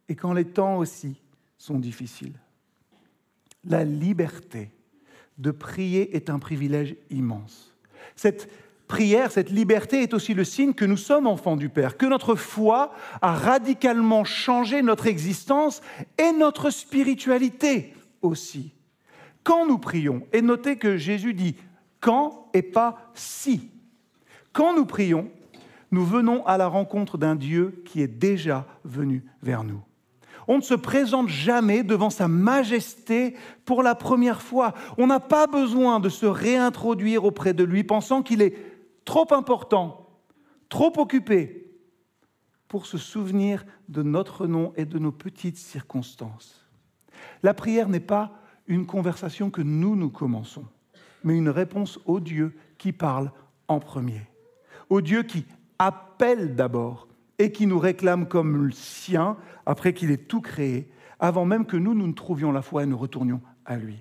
et 0.08 0.16
quand 0.16 0.32
les 0.32 0.44
temps 0.44 0.78
aussi 0.78 1.20
sont 1.58 1.78
difficiles. 1.78 2.38
La 3.64 3.84
liberté 3.84 4.70
de 5.38 5.50
prier 5.50 6.16
est 6.16 6.30
un 6.30 6.38
privilège 6.38 6.96
immense. 7.10 7.76
Cette 8.16 8.50
prière, 8.88 9.30
cette 9.30 9.50
liberté 9.50 10.02
est 10.02 10.12
aussi 10.12 10.34
le 10.34 10.44
signe 10.44 10.74
que 10.74 10.84
nous 10.84 10.96
sommes 10.96 11.26
enfants 11.26 11.56
du 11.56 11.68
Père, 11.68 11.96
que 11.96 12.06
notre 12.06 12.34
foi 12.34 12.92
a 13.22 13.34
radicalement 13.34 14.24
changé 14.24 14.82
notre 14.82 15.06
existence 15.06 15.80
et 16.18 16.32
notre 16.32 16.70
spiritualité 16.70 17.94
aussi. 18.20 18.72
Quand 19.44 19.66
nous 19.66 19.78
prions, 19.78 20.26
et 20.32 20.42
notez 20.42 20.76
que 20.76 20.96
Jésus 20.96 21.34
dit 21.34 21.56
quand 22.00 22.50
et 22.52 22.62
pas 22.62 23.10
si, 23.14 23.70
quand 24.52 24.74
nous 24.74 24.84
prions, 24.84 25.30
nous 25.92 26.04
venons 26.04 26.44
à 26.46 26.56
la 26.56 26.66
rencontre 26.66 27.18
d'un 27.18 27.36
Dieu 27.36 27.82
qui 27.84 28.00
est 28.00 28.08
déjà 28.08 28.66
venu 28.84 29.24
vers 29.42 29.62
nous. 29.62 29.82
On 30.48 30.56
ne 30.56 30.62
se 30.62 30.74
présente 30.74 31.28
jamais 31.28 31.84
devant 31.84 32.10
sa 32.10 32.26
majesté 32.26 33.36
pour 33.64 33.82
la 33.82 33.94
première 33.94 34.42
fois. 34.42 34.74
On 34.98 35.06
n'a 35.06 35.20
pas 35.20 35.46
besoin 35.46 36.00
de 36.00 36.08
se 36.08 36.26
réintroduire 36.26 37.24
auprès 37.24 37.54
de 37.54 37.62
lui 37.62 37.84
pensant 37.84 38.22
qu'il 38.22 38.42
est 38.42 38.56
trop 39.04 39.32
important, 39.32 40.08
trop 40.68 40.92
occupé 40.96 41.70
pour 42.66 42.86
se 42.86 42.98
souvenir 42.98 43.64
de 43.88 44.02
notre 44.02 44.46
nom 44.46 44.72
et 44.76 44.86
de 44.86 44.98
nos 44.98 45.12
petites 45.12 45.58
circonstances. 45.58 46.66
La 47.42 47.54
prière 47.54 47.88
n'est 47.88 48.00
pas 48.00 48.32
une 48.66 48.86
conversation 48.86 49.50
que 49.50 49.62
nous 49.62 49.94
nous 49.94 50.10
commençons, 50.10 50.64
mais 51.22 51.36
une 51.36 51.50
réponse 51.50 52.00
au 52.06 52.18
Dieu 52.18 52.56
qui 52.78 52.92
parle 52.92 53.30
en 53.68 53.78
premier, 53.78 54.22
au 54.88 55.00
Dieu 55.02 55.22
qui 55.22 55.44
appelle 55.78 56.54
d'abord 56.54 57.08
et 57.38 57.52
qui 57.52 57.66
nous 57.66 57.78
réclame 57.78 58.28
comme 58.28 58.66
le 58.66 58.72
sien 58.72 59.36
après 59.66 59.94
qu'il 59.94 60.10
ait 60.10 60.16
tout 60.16 60.40
créé, 60.40 60.90
avant 61.18 61.44
même 61.44 61.66
que 61.66 61.76
nous, 61.76 61.94
nous 61.94 62.06
ne 62.06 62.12
trouvions 62.12 62.52
la 62.52 62.62
foi 62.62 62.82
et 62.82 62.86
nous 62.86 62.98
retournions 62.98 63.40
à 63.64 63.76
lui. 63.76 63.98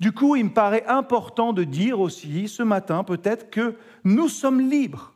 Du 0.00 0.12
coup, 0.12 0.36
il 0.36 0.44
me 0.44 0.50
paraît 0.50 0.84
important 0.86 1.52
de 1.52 1.64
dire 1.64 2.00
aussi 2.00 2.48
ce 2.48 2.62
matin 2.62 3.04
peut-être 3.04 3.50
que 3.50 3.76
nous 4.02 4.28
sommes 4.28 4.60
libres 4.60 5.14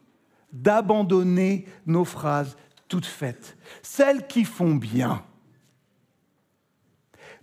d'abandonner 0.52 1.66
nos 1.86 2.04
phrases 2.04 2.56
toutes 2.88 3.06
faites, 3.06 3.58
celles 3.82 4.26
qui 4.26 4.44
font 4.44 4.74
bien. 4.74 5.22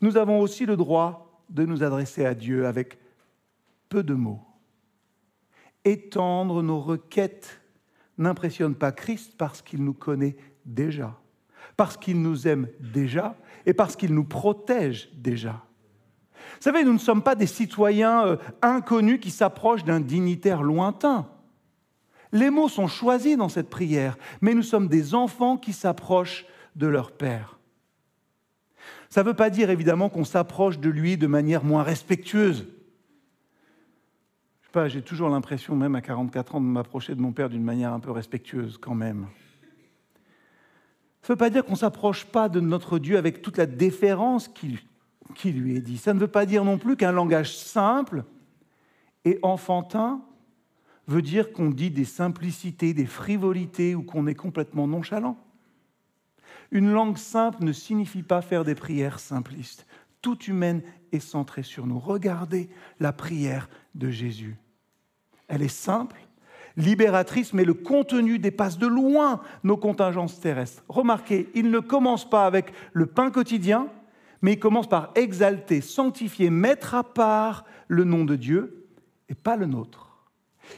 Nous 0.01 0.17
avons 0.17 0.39
aussi 0.39 0.65
le 0.65 0.75
droit 0.75 1.43
de 1.49 1.65
nous 1.65 1.83
adresser 1.83 2.25
à 2.25 2.33
Dieu 2.33 2.65
avec 2.65 2.97
peu 3.89 4.01
de 4.01 4.15
mots, 4.15 4.41
étendre 5.83 6.63
nos 6.63 6.79
requêtes 6.79 7.61
n'impressionne 8.17 8.75
pas 8.75 8.91
Christ 8.91 9.33
parce 9.37 9.61
qu'il 9.61 9.83
nous 9.83 9.93
connaît 9.93 10.35
déjà, 10.65 11.17
parce 11.77 11.97
qu'il 11.97 12.21
nous 12.21 12.47
aime 12.47 12.67
déjà 12.79 13.35
et 13.65 13.73
parce 13.73 13.95
qu'il 13.95 14.13
nous 14.13 14.23
protège 14.23 15.09
déjà. 15.13 15.63
Vous 16.55 16.61
savez, 16.61 16.83
nous 16.83 16.93
ne 16.93 16.99
sommes 16.99 17.23
pas 17.23 17.35
des 17.35 17.47
citoyens 17.47 18.25
euh, 18.25 18.37
inconnus 18.61 19.19
qui 19.19 19.31
s'approchent 19.31 19.83
d'un 19.83 19.99
dignitaire 19.99 20.61
lointain. 20.61 21.27
Les 22.31 22.49
mots 22.49 22.69
sont 22.69 22.87
choisis 22.87 23.37
dans 23.37 23.49
cette 23.49 23.69
prière, 23.69 24.17
mais 24.41 24.53
nous 24.53 24.63
sommes 24.63 24.87
des 24.87 25.15
enfants 25.15 25.57
qui 25.57 25.73
s'approchent 25.73 26.45
de 26.75 26.87
leur 26.87 27.11
Père. 27.11 27.59
Ça 29.09 29.23
ne 29.23 29.27
veut 29.27 29.33
pas 29.33 29.49
dire 29.49 29.69
évidemment 29.69 30.09
qu'on 30.09 30.25
s'approche 30.25 30.79
de 30.79 30.89
lui 30.89 31.17
de 31.17 31.27
manière 31.27 31.63
moins 31.63 31.83
respectueuse. 31.83 32.67
J'ai 34.87 35.01
toujours 35.01 35.29
l'impression, 35.29 35.75
même 35.75 35.95
à 35.95 36.01
44 36.01 36.55
ans, 36.55 36.61
de 36.61 36.65
m'approcher 36.65 37.15
de 37.15 37.21
mon 37.21 37.31
père 37.31 37.49
d'une 37.49 37.63
manière 37.63 37.93
un 37.93 37.99
peu 37.99 38.11
respectueuse 38.11 38.77
quand 38.77 38.95
même. 38.95 39.27
Ça 41.21 41.33
ne 41.33 41.35
veut 41.35 41.37
pas 41.37 41.49
dire 41.49 41.65
qu'on 41.65 41.71
ne 41.71 41.77
s'approche 41.77 42.25
pas 42.25 42.49
de 42.49 42.59
notre 42.59 42.99
Dieu 42.99 43.17
avec 43.17 43.41
toute 43.41 43.57
la 43.57 43.65
déférence 43.65 44.47
qui, 44.47 44.77
qui 45.33 45.51
lui 45.51 45.75
est 45.75 45.81
dit. 45.81 45.97
Ça 45.97 46.13
ne 46.13 46.19
veut 46.19 46.27
pas 46.27 46.45
dire 46.45 46.63
non 46.63 46.77
plus 46.77 46.97
qu'un 46.97 47.11
langage 47.11 47.57
simple 47.57 48.25
et 49.23 49.39
enfantin 49.41 50.21
veut 51.07 51.21
dire 51.21 51.51
qu'on 51.51 51.69
dit 51.69 51.89
des 51.89 52.05
simplicités, 52.05 52.93
des 52.93 53.05
frivolités 53.05 53.95
ou 53.95 54.03
qu'on 54.03 54.27
est 54.27 54.35
complètement 54.35 54.87
nonchalant. 54.87 55.37
Une 56.71 56.91
langue 56.91 57.17
simple 57.17 57.63
ne 57.63 57.71
signifie 57.71 58.23
pas 58.23 58.41
faire 58.41 58.63
des 58.63 58.75
prières 58.75 59.19
simplistes. 59.19 59.87
Toute 60.21 60.47
humaine 60.47 60.83
est 61.11 61.19
centrée 61.19 61.63
sur 61.63 61.87
nous. 61.87 61.99
Regardez 61.99 62.69
la 62.99 63.13
prière 63.13 63.69
de 63.93 64.09
Jésus. 64.09 64.57
Elle 65.47 65.61
est 65.61 65.67
simple, 65.67 66.15
libératrice, 66.77 67.53
mais 67.53 67.65
le 67.65 67.73
contenu 67.73 68.39
dépasse 68.39 68.77
de 68.77 68.87
loin 68.87 69.41
nos 69.63 69.77
contingences 69.77 70.39
terrestres. 70.39 70.83
Remarquez, 70.89 71.49
il 71.55 71.71
ne 71.71 71.79
commence 71.79 72.29
pas 72.29 72.45
avec 72.45 72.73
le 72.93 73.05
pain 73.05 73.31
quotidien, 73.31 73.87
mais 74.41 74.53
il 74.53 74.59
commence 74.59 74.89
par 74.89 75.11
exalter, 75.15 75.81
sanctifier, 75.81 76.49
mettre 76.49 76.95
à 76.95 77.03
part 77.03 77.65
le 77.87 78.03
nom 78.03 78.25
de 78.25 78.35
Dieu 78.35 78.87
et 79.29 79.35
pas 79.35 79.55
le 79.55 79.65
nôtre. 79.65 80.05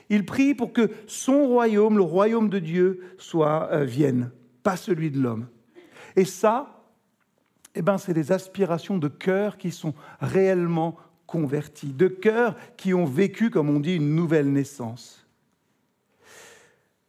Il 0.10 0.26
prie 0.26 0.54
pour 0.54 0.74
que 0.74 0.92
son 1.08 1.48
royaume, 1.48 1.98
le 1.98 2.04
royaume 2.04 2.50
de 2.50 2.60
Dieu, 2.60 3.02
soit 3.18 3.70
euh, 3.72 3.86
vienne, 3.86 4.32
pas 4.64 4.76
celui 4.76 5.12
de 5.12 5.20
l'homme. 5.20 5.48
Et 6.16 6.26
ça, 6.26 6.84
eh 7.76 7.82
ben, 7.82 7.98
c'est 7.98 8.14
des 8.14 8.32
aspirations 8.32 8.98
de 8.98 9.08
cœur 9.08 9.58
qui 9.58 9.72
sont 9.72 9.94
réellement 10.20 10.98
convertis, 11.28 11.94
de 11.94 12.08
cœurs 12.08 12.56
qui 12.78 12.94
ont 12.94 13.06
vécu, 13.06 13.52
comme 13.52 13.70
on 13.70 13.80
dit, 13.80 13.96
une 13.96 14.16
nouvelle 14.16 14.52
naissance. 14.52 15.28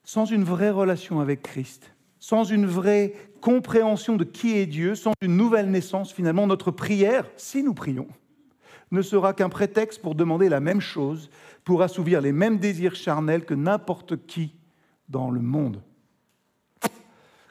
Sans 0.05 0.27
une 0.27 0.45
vraie 0.45 0.71
relation 0.71 1.21
avec 1.21 1.43
Christ, 1.43 1.95
sans 2.19 2.45
une 2.45 2.67
vraie 2.67 3.15
compréhension 3.41 4.17
de 4.17 4.25
qui 4.25 4.59
est 4.59 4.67
Dieu, 4.67 4.95
sans 4.95 5.13
une 5.23 5.37
nouvelle 5.37 5.71
naissance, 5.71 6.13
finalement, 6.13 6.47
notre 6.47 6.71
prière, 6.71 7.25
si 7.37 7.63
nous 7.63 7.75
prions, 7.75 8.09
ne 8.91 9.03
sera 9.03 9.33
qu'un 9.33 9.49
prétexte 9.49 10.03
pour 10.03 10.15
demander 10.15 10.49
la 10.49 10.61
même 10.61 10.81
chose, 10.81 11.31
pour 11.65 11.83
assouvir 11.83 12.21
les 12.21 12.33
mêmes 12.33 12.59
désirs 12.59 12.95
charnels 12.95 13.45
que 13.45 13.55
n'importe 13.55 14.27
qui 14.27 14.55
dans 15.09 15.31
le 15.31 15.41
monde. 15.41 15.83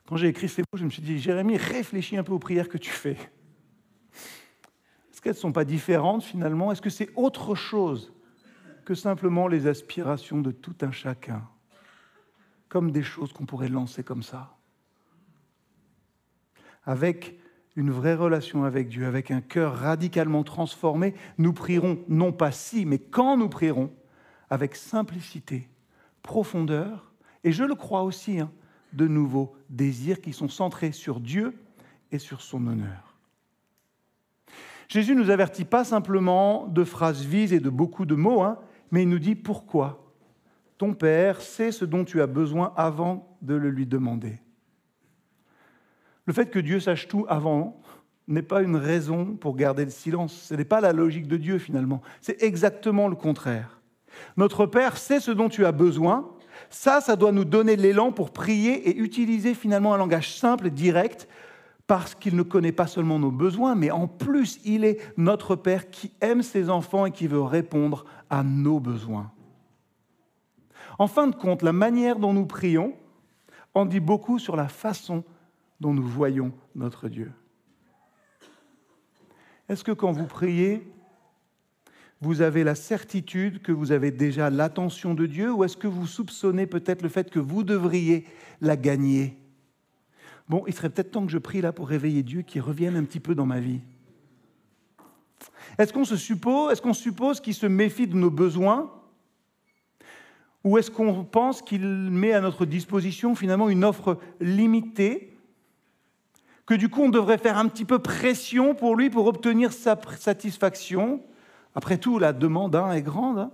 Quand 0.08 0.16
j'ai 0.16 0.28
écrit 0.28 0.50
ces 0.50 0.62
mots, 0.62 0.78
je 0.78 0.86
me 0.86 0.90
suis 0.90 1.02
dit, 1.02 1.20
Jérémie, 1.20 1.58
réfléchis 1.58 2.18
un 2.18 2.24
peu 2.24 2.34
aux 2.34 2.40
prières 2.40 2.70
que 2.70 2.78
tu 2.78 2.90
fais. 2.90 3.18
Ne 5.30 5.34
sont 5.34 5.52
pas 5.52 5.66
différentes 5.66 6.24
finalement 6.24 6.72
Est-ce 6.72 6.82
que 6.82 6.90
c'est 6.90 7.10
autre 7.16 7.56
chose 7.56 8.14
que 8.86 8.96
simplement 8.96 9.48
les 9.48 9.68
aspirations 9.68 10.42
de 10.42 10.52
tout 10.52 10.76
un 10.82 10.92
chacun 10.92 11.48
Comme 12.70 12.92
des 12.92 13.04
choses 13.04 13.34
qu'on 13.34 13.46
pourrait 13.46 13.70
lancer 13.70 14.04
comme 14.04 14.24
ça? 14.24 14.56
Avec 16.86 17.38
une 17.76 17.92
vraie 17.92 18.16
relation 18.16 18.64
avec 18.64 18.88
Dieu, 18.88 19.06
avec 19.06 19.30
un 19.30 19.42
cœur 19.42 19.76
radicalement 19.76 20.44
transformé, 20.44 21.14
nous 21.38 21.54
prierons 21.54 22.00
non 22.08 22.32
pas 22.32 22.52
si, 22.52 22.86
mais 22.86 22.98
quand 22.98 23.38
nous 23.38 23.50
prierons, 23.50 23.92
avec 24.50 24.76
simplicité, 24.76 25.70
profondeur, 26.24 27.12
et 27.44 27.52
je 27.52 27.64
le 27.64 27.76
crois 27.76 28.04
aussi, 28.04 28.40
hein, 28.40 28.52
de 28.94 29.08
nouveaux 29.08 29.56
désirs 29.70 30.22
qui 30.22 30.34
sont 30.34 30.50
centrés 30.50 30.92
sur 30.92 31.20
Dieu 31.20 31.60
et 32.12 32.18
sur 32.18 32.42
son 32.42 32.66
honneur. 32.66 33.07
Jésus 34.88 35.16
nous 35.16 35.30
avertit 35.30 35.66
pas 35.66 35.84
simplement 35.84 36.68
de 36.68 36.84
phrases 36.84 37.24
vises 37.24 37.54
et 37.54 37.60
de 37.60 37.70
beaucoup 37.70 38.06
de 38.06 38.16
mots, 38.16 38.42
hein, 38.42 38.60
mais 38.92 39.04
il 39.04 39.10
nous 39.10 39.20
dit 39.20 39.36
pourquoi. 39.36 40.14
Ton 40.78 40.94
Père 40.94 41.42
sait 41.42 41.72
ce 41.72 41.86
dont 41.86 42.06
tu 42.06 42.22
as 42.22 42.28
besoin 42.28 42.74
avant 42.76 43.38
de 43.42 43.56
le 43.56 43.70
lui 43.70 43.86
demander. 43.86 44.40
Le 46.26 46.34
fait 46.34 46.50
que 46.50 46.60
Dieu 46.60 46.80
sache 46.80 47.08
tout 47.08 47.26
avant 47.28 47.82
n'est 48.28 48.42
pas 48.42 48.62
une 48.62 48.76
raison 48.76 49.36
pour 49.36 49.56
garder 49.56 49.86
le 49.86 49.92
silence. 49.92 50.34
Ce 50.34 50.54
n'est 50.54 50.66
pas 50.66 50.82
la 50.82 50.94
logique 50.94 51.28
de 51.28 51.38
Dieu 51.38 51.58
finalement. 51.58 52.02
C'est 52.22 52.44
exactement 52.44 53.08
le 53.08 53.16
contraire. 53.16 53.82
Notre 54.36 54.66
Père 54.66 54.98
sait 54.98 55.20
ce 55.20 55.32
dont 55.32 55.50
tu 55.50 55.66
as 55.66 55.72
besoin 55.72 56.30
ça, 56.70 57.02
ça 57.02 57.16
doit 57.16 57.32
nous 57.32 57.46
donner 57.46 57.76
l'élan 57.76 58.12
pour 58.12 58.32
prier 58.32 58.90
et 58.90 58.98
utiliser 58.98 59.54
finalement 59.54 59.94
un 59.94 59.98
langage 59.98 60.34
simple 60.34 60.68
et 60.68 60.72
direct 60.72 61.28
parce 61.88 62.16
qu'il 62.16 62.36
ne 62.36 62.44
connaît 62.44 62.74
pas 62.74 62.86
seulement 62.86 63.18
nos 63.18 63.32
besoins, 63.32 63.74
mais 63.74 63.92
en 63.92 64.08
plus, 64.08 64.60
il 64.66 64.84
est 64.84 65.00
notre 65.18 65.56
Père 65.56 65.90
qui 65.90 66.12
aime 66.20 66.44
ses 66.44 66.70
enfants 66.70 67.06
et 67.06 67.12
qui 67.12 67.28
veut 67.28 67.42
répondre 67.42 68.06
à 68.30 68.44
nos 68.44 68.82
besoins. 68.82 69.32
En 71.00 71.08
fin 71.08 71.28
de 71.28 71.36
compte, 71.36 71.62
la 71.62 71.72
manière 71.72 72.20
dont 72.20 72.34
nous 72.34 72.46
prions 72.46 72.94
en 73.74 73.86
dit 73.86 74.02
beaucoup 74.02 74.38
sur 74.38 74.56
la 74.56 74.68
façon 74.68 75.24
dont 75.80 75.94
nous 75.94 76.06
voyons 76.06 76.52
notre 76.76 77.08
Dieu. 77.08 77.32
Est-ce 79.70 79.84
que 79.84 79.92
quand 79.92 80.12
vous 80.12 80.26
priez, 80.26 80.92
vous 82.20 82.42
avez 82.42 82.64
la 82.64 82.76
certitude 82.76 83.62
que 83.62 83.72
vous 83.72 83.92
avez 83.92 84.12
déjà 84.12 84.50
l'attention 84.50 85.14
de 85.14 85.26
Dieu 85.26 85.54
ou 85.54 85.64
est-ce 85.64 85.78
que 85.78 85.88
vous 85.88 86.08
soupçonnez 86.08 86.66
peut-être 86.66 87.02
le 87.02 87.10
fait 87.10 87.30
que 87.30 87.40
vous 87.40 87.64
devriez 87.64 88.26
la 88.60 88.76
gagner 88.76 89.38
Bon, 90.50 90.64
il 90.68 90.74
serait 90.74 90.90
peut-être 90.90 91.12
temps 91.12 91.26
que 91.26 91.32
je 91.32 91.38
prie 91.38 91.62
là 91.62 91.74
pour 91.74 91.88
réveiller 91.90 92.24
Dieu 92.24 92.42
qui 92.42 92.60
revienne 92.60 92.96
un 92.96 93.04
petit 93.04 93.20
peu 93.20 93.36
dans 93.36 93.46
ma 93.46 93.60
vie. 93.60 93.82
Est-ce 95.78 95.92
qu'on 95.92 96.06
se 96.06 96.16
suppose, 96.16 96.72
est-ce 96.72 96.82
qu'on 96.82 96.94
suppose 96.94 97.42
qu'il 97.42 97.54
se 97.54 97.66
méfie 97.66 98.08
de 98.08 98.16
nos 98.16 98.32
besoins? 98.32 98.92
Ou 100.64 100.78
est-ce 100.78 100.90
qu'on 100.90 101.24
pense 101.24 101.62
qu'il 101.62 101.86
met 101.86 102.34
à 102.34 102.42
notre 102.42 102.66
disposition 102.66 103.36
finalement 103.36 103.70
une 103.70 103.84
offre 103.84 104.18
limitée 104.40 105.34
que 106.66 106.74
du 106.74 106.90
coup 106.90 107.04
on 107.04 107.10
devrait 107.10 107.38
faire 107.38 107.58
un 107.58 107.68
petit 107.68 107.86
peu 107.86 108.00
pression 108.00 108.76
pour 108.76 108.96
lui 108.96 109.10
pour 109.10 109.28
obtenir 109.28 109.72
sa 109.72 110.00
satisfaction? 110.18 111.22
Après 111.76 111.98
tout, 111.98 112.20
la 112.20 112.34
demande 112.34 112.76
hein, 112.76 112.92
est 112.92 113.04
grande. 113.04 113.38
Hein. 113.38 113.52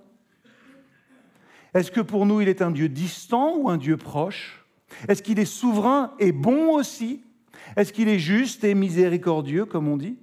Est-ce 1.73 1.91
que 1.91 2.01
pour 2.01 2.25
nous, 2.25 2.39
il 2.39 2.47
est 2.47 2.61
un 2.61 2.71
Dieu 2.71 2.87
distant 2.87 3.57
ou 3.57 3.69
un 3.69 3.77
Dieu 3.77 3.97
proche? 3.97 4.62
Est-ce 5.07 5.21
qu'il 5.23 5.39
est 5.39 5.45
souverain 5.45 6.13
et 6.19 6.31
bon 6.31 6.73
aussi? 6.73 7.23
Est-ce 7.75 7.93
qu'il 7.93 8.09
est 8.09 8.19
juste 8.19 8.63
et 8.63 8.75
miséricordieux, 8.75 9.65
comme 9.65 9.87
on 9.87 9.97
dit? 9.97 10.17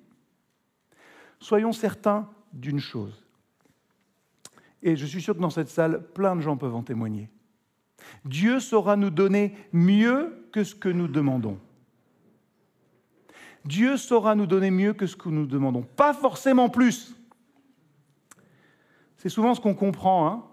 Soyons 1.40 1.72
certains 1.72 2.28
d'une 2.52 2.80
chose. 2.80 3.24
Et 4.82 4.96
je 4.96 5.06
suis 5.06 5.22
sûr 5.22 5.34
que 5.34 5.40
dans 5.40 5.50
cette 5.50 5.68
salle, 5.68 6.02
plein 6.14 6.36
de 6.36 6.40
gens 6.40 6.56
peuvent 6.56 6.74
en 6.74 6.82
témoigner. 6.82 7.28
Dieu 8.24 8.60
saura 8.60 8.96
nous 8.96 9.10
donner 9.10 9.54
mieux 9.72 10.46
que 10.52 10.64
ce 10.64 10.74
que 10.74 10.88
nous 10.88 11.08
demandons. 11.08 11.58
Dieu 13.64 13.96
saura 13.96 14.34
nous 14.34 14.46
donner 14.46 14.70
mieux 14.70 14.94
que 14.94 15.06
ce 15.06 15.16
que 15.16 15.28
nous 15.28 15.46
demandons. 15.46 15.82
Pas 15.82 16.14
forcément 16.14 16.68
plus. 16.68 17.14
C'est 19.18 19.28
souvent 19.28 19.54
ce 19.54 19.60
qu'on 19.60 19.74
comprend 19.74 20.26
hein, 20.28 20.44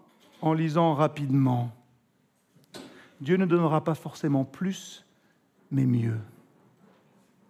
en 0.41 0.53
lisant 0.53 0.93
rapidement. 0.93 1.71
Dieu 3.21 3.37
ne 3.37 3.45
donnera 3.45 3.83
pas 3.83 3.95
forcément 3.95 4.45
plus, 4.45 5.05
mais 5.71 5.85
mieux. 5.85 6.17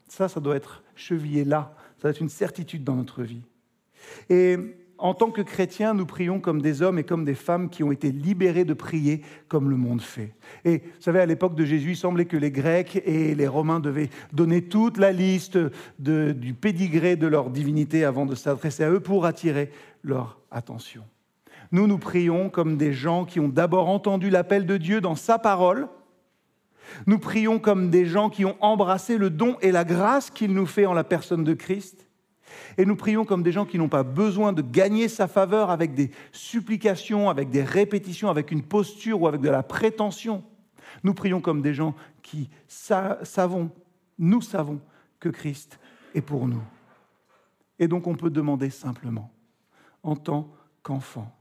Ça, 0.07 0.29
ça 0.29 0.39
doit 0.39 0.55
être 0.55 0.83
chevillé 0.95 1.43
là. 1.43 1.73
Ça 1.97 2.03
doit 2.03 2.11
être 2.11 2.21
une 2.21 2.29
certitude 2.29 2.83
dans 2.83 2.95
notre 2.95 3.23
vie. 3.23 3.43
Et 4.29 4.57
en 4.97 5.13
tant 5.13 5.29
que 5.29 5.41
chrétiens, 5.41 5.93
nous 5.93 6.05
prions 6.05 6.39
comme 6.39 6.61
des 6.61 6.81
hommes 6.81 6.97
et 6.97 7.03
comme 7.03 7.25
des 7.25 7.35
femmes 7.35 7.69
qui 7.69 7.83
ont 7.83 7.91
été 7.91 8.11
libérés 8.11 8.65
de 8.65 8.73
prier 8.73 9.21
comme 9.47 9.69
le 9.69 9.77
monde 9.77 10.01
fait. 10.01 10.33
Et 10.65 10.79
vous 10.79 11.01
savez, 11.01 11.19
à 11.19 11.25
l'époque 11.25 11.55
de 11.55 11.65
Jésus, 11.65 11.91
il 11.91 11.97
semblait 11.97 12.25
que 12.25 12.37
les 12.37 12.51
Grecs 12.51 13.01
et 13.05 13.35
les 13.35 13.47
Romains 13.47 13.79
devaient 13.79 14.09
donner 14.33 14.63
toute 14.63 14.97
la 14.97 15.11
liste 15.11 15.59
du 15.99 16.53
pédigré 16.53 17.15
de 17.15 17.27
leur 17.27 17.49
divinité 17.49 18.05
avant 18.05 18.25
de 18.25 18.35
s'adresser 18.35 18.83
à 18.83 18.91
eux 18.91 18.99
pour 18.99 19.25
attirer 19.25 19.71
leur 20.03 20.39
attention. 20.49 21.03
Nous, 21.71 21.87
nous 21.87 21.97
prions 21.97 22.49
comme 22.49 22.77
des 22.77 22.93
gens 22.93 23.25
qui 23.25 23.39
ont 23.39 23.49
d'abord 23.49 23.89
entendu 23.89 24.29
l'appel 24.29 24.65
de 24.65 24.77
Dieu 24.77 25.01
dans 25.01 25.15
sa 25.15 25.39
parole. 25.39 25.87
Nous 27.05 27.19
prions 27.19 27.59
comme 27.59 27.89
des 27.89 28.05
gens 28.05 28.29
qui 28.29 28.45
ont 28.45 28.55
embrassé 28.61 29.17
le 29.17 29.29
don 29.29 29.57
et 29.61 29.71
la 29.71 29.83
grâce 29.83 30.29
qu'il 30.29 30.53
nous 30.53 30.65
fait 30.65 30.85
en 30.85 30.93
la 30.93 31.03
personne 31.03 31.43
de 31.43 31.53
Christ. 31.53 32.07
Et 32.77 32.85
nous 32.85 32.95
prions 32.95 33.25
comme 33.25 33.43
des 33.43 33.51
gens 33.51 33.65
qui 33.65 33.77
n'ont 33.77 33.89
pas 33.89 34.03
besoin 34.03 34.53
de 34.53 34.61
gagner 34.61 35.09
sa 35.09 35.27
faveur 35.27 35.69
avec 35.69 35.93
des 35.93 36.11
supplications, 36.31 37.29
avec 37.29 37.49
des 37.49 37.63
répétitions, 37.63 38.29
avec 38.29 38.51
une 38.51 38.63
posture 38.63 39.21
ou 39.21 39.27
avec 39.27 39.41
de 39.41 39.49
la 39.49 39.63
prétention. 39.63 40.43
Nous 41.03 41.13
prions 41.13 41.41
comme 41.41 41.61
des 41.61 41.73
gens 41.73 41.95
qui 42.21 42.49
savons, 42.67 43.69
nous 44.17 44.41
savons 44.41 44.79
que 45.19 45.29
Christ 45.29 45.79
est 46.15 46.21
pour 46.21 46.47
nous. 46.47 46.63
Et 47.79 47.87
donc 47.87 48.07
on 48.07 48.15
peut 48.15 48.29
demander 48.29 48.69
simplement, 48.69 49.31
en 50.03 50.15
tant 50.15 50.49
qu'enfant, 50.83 51.36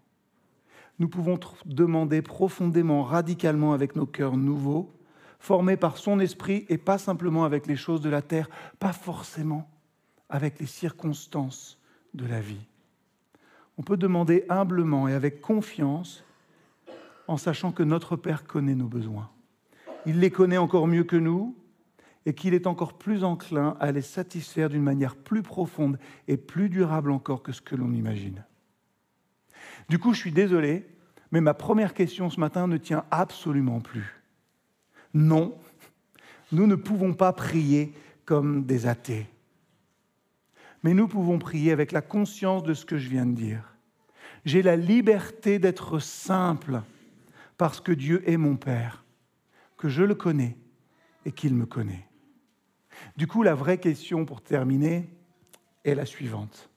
nous 0.98 1.08
pouvons 1.08 1.38
demander 1.64 2.22
profondément, 2.22 3.02
radicalement 3.02 3.72
avec 3.72 3.96
nos 3.96 4.06
cœurs 4.06 4.36
nouveaux, 4.36 4.92
formés 5.38 5.76
par 5.76 5.98
son 5.98 6.18
esprit 6.20 6.64
et 6.68 6.78
pas 6.78 6.98
simplement 6.98 7.44
avec 7.44 7.66
les 7.66 7.76
choses 7.76 8.00
de 8.00 8.08
la 8.08 8.22
terre, 8.22 8.48
pas 8.78 8.92
forcément 8.92 9.68
avec 10.28 10.58
les 10.58 10.66
circonstances 10.66 11.78
de 12.14 12.26
la 12.26 12.40
vie. 12.40 12.66
On 13.78 13.82
peut 13.82 13.98
demander 13.98 14.44
humblement 14.48 15.06
et 15.06 15.12
avec 15.12 15.40
confiance 15.40 16.24
en 17.28 17.36
sachant 17.36 17.72
que 17.72 17.82
notre 17.82 18.16
Père 18.16 18.46
connaît 18.46 18.74
nos 18.74 18.88
besoins. 18.88 19.28
Il 20.06 20.20
les 20.20 20.30
connaît 20.30 20.56
encore 20.56 20.86
mieux 20.86 21.04
que 21.04 21.16
nous 21.16 21.54
et 22.24 22.34
qu'il 22.34 22.54
est 22.54 22.66
encore 22.66 22.94
plus 22.94 23.22
enclin 23.22 23.76
à 23.80 23.92
les 23.92 24.02
satisfaire 24.02 24.70
d'une 24.70 24.82
manière 24.82 25.14
plus 25.14 25.42
profonde 25.42 25.98
et 26.26 26.36
plus 26.36 26.68
durable 26.68 27.10
encore 27.10 27.42
que 27.42 27.52
ce 27.52 27.60
que 27.60 27.76
l'on 27.76 27.92
imagine. 27.92 28.44
Du 29.88 29.98
coup, 29.98 30.12
je 30.12 30.18
suis 30.18 30.32
désolé, 30.32 30.86
mais 31.30 31.40
ma 31.40 31.54
première 31.54 31.94
question 31.94 32.30
ce 32.30 32.40
matin 32.40 32.66
ne 32.66 32.76
tient 32.76 33.04
absolument 33.10 33.80
plus. 33.80 34.22
Non, 35.14 35.56
nous 36.52 36.66
ne 36.66 36.74
pouvons 36.74 37.14
pas 37.14 37.32
prier 37.32 37.92
comme 38.24 38.64
des 38.64 38.86
athées. 38.86 39.26
Mais 40.82 40.94
nous 40.94 41.08
pouvons 41.08 41.38
prier 41.38 41.72
avec 41.72 41.92
la 41.92 42.02
conscience 42.02 42.62
de 42.62 42.74
ce 42.74 42.84
que 42.84 42.98
je 42.98 43.08
viens 43.08 43.26
de 43.26 43.34
dire. 43.34 43.76
J'ai 44.44 44.62
la 44.62 44.76
liberté 44.76 45.58
d'être 45.58 45.98
simple 45.98 46.82
parce 47.56 47.80
que 47.80 47.92
Dieu 47.92 48.22
est 48.28 48.36
mon 48.36 48.56
Père, 48.56 49.04
que 49.76 49.88
je 49.88 50.02
le 50.02 50.14
connais 50.14 50.56
et 51.24 51.32
qu'il 51.32 51.54
me 51.54 51.66
connaît. 51.66 52.06
Du 53.16 53.26
coup, 53.26 53.42
la 53.42 53.54
vraie 53.54 53.78
question 53.78 54.24
pour 54.24 54.42
terminer 54.42 55.08
est 55.84 55.94
la 55.94 56.06
suivante. 56.06 56.70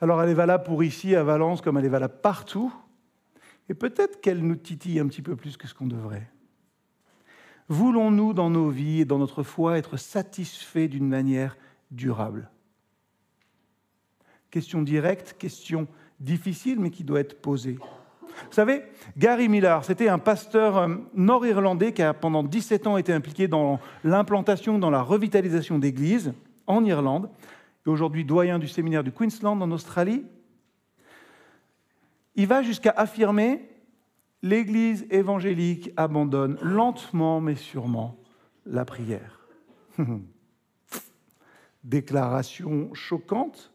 Alors 0.00 0.22
elle 0.22 0.30
est 0.30 0.34
valable 0.34 0.64
pour 0.64 0.82
ici 0.82 1.14
à 1.14 1.22
Valence 1.22 1.60
comme 1.60 1.76
elle 1.76 1.84
est 1.84 1.90
valable 1.90 2.20
partout, 2.22 2.72
et 3.68 3.74
peut-être 3.74 4.20
qu'elle 4.20 4.42
nous 4.42 4.56
titille 4.56 4.98
un 4.98 5.06
petit 5.06 5.22
peu 5.22 5.36
plus 5.36 5.56
que 5.56 5.68
ce 5.68 5.74
qu'on 5.74 5.86
devrait. 5.86 6.28
Voulons-nous 7.68 8.32
dans 8.32 8.50
nos 8.50 8.68
vies 8.68 9.02
et 9.02 9.04
dans 9.04 9.18
notre 9.18 9.42
foi 9.42 9.78
être 9.78 9.96
satisfaits 9.96 10.88
d'une 10.88 11.06
manière 11.06 11.56
durable? 11.92 12.50
Question 14.50 14.82
directe, 14.82 15.36
question 15.38 15.86
difficile, 16.18 16.80
mais 16.80 16.90
qui 16.90 17.04
doit 17.04 17.20
être 17.20 17.40
posée. 17.40 17.78
Vous 18.46 18.52
savez, 18.52 18.82
Gary 19.16 19.48
Miller, 19.48 19.84
c'était 19.84 20.08
un 20.08 20.18
pasteur 20.18 20.78
euh, 20.78 20.88
nord-irlandais 21.14 21.92
qui 21.92 22.02
a 22.02 22.14
pendant 22.14 22.42
17 22.42 22.86
ans 22.86 22.96
été 22.96 23.12
impliqué 23.12 23.48
dans 23.48 23.78
l'implantation, 24.02 24.78
dans 24.78 24.90
la 24.90 25.02
revitalisation 25.02 25.78
d'églises 25.78 26.32
en 26.66 26.84
Irlande, 26.84 27.28
et 27.86 27.88
aujourd'hui 27.88 28.24
doyen 28.24 28.58
du 28.58 28.68
séminaire 28.68 29.04
du 29.04 29.12
Queensland 29.12 29.60
en 29.60 29.70
Australie. 29.70 30.24
Il 32.36 32.46
va 32.46 32.62
jusqu'à 32.62 32.90
affirmer 32.90 33.68
l'Église 34.42 35.06
évangélique 35.10 35.90
abandonne 35.96 36.58
lentement 36.62 37.40
mais 37.40 37.56
sûrement 37.56 38.16
la 38.66 38.84
prière. 38.84 39.48
Déclaration 41.84 42.92
choquante, 42.94 43.72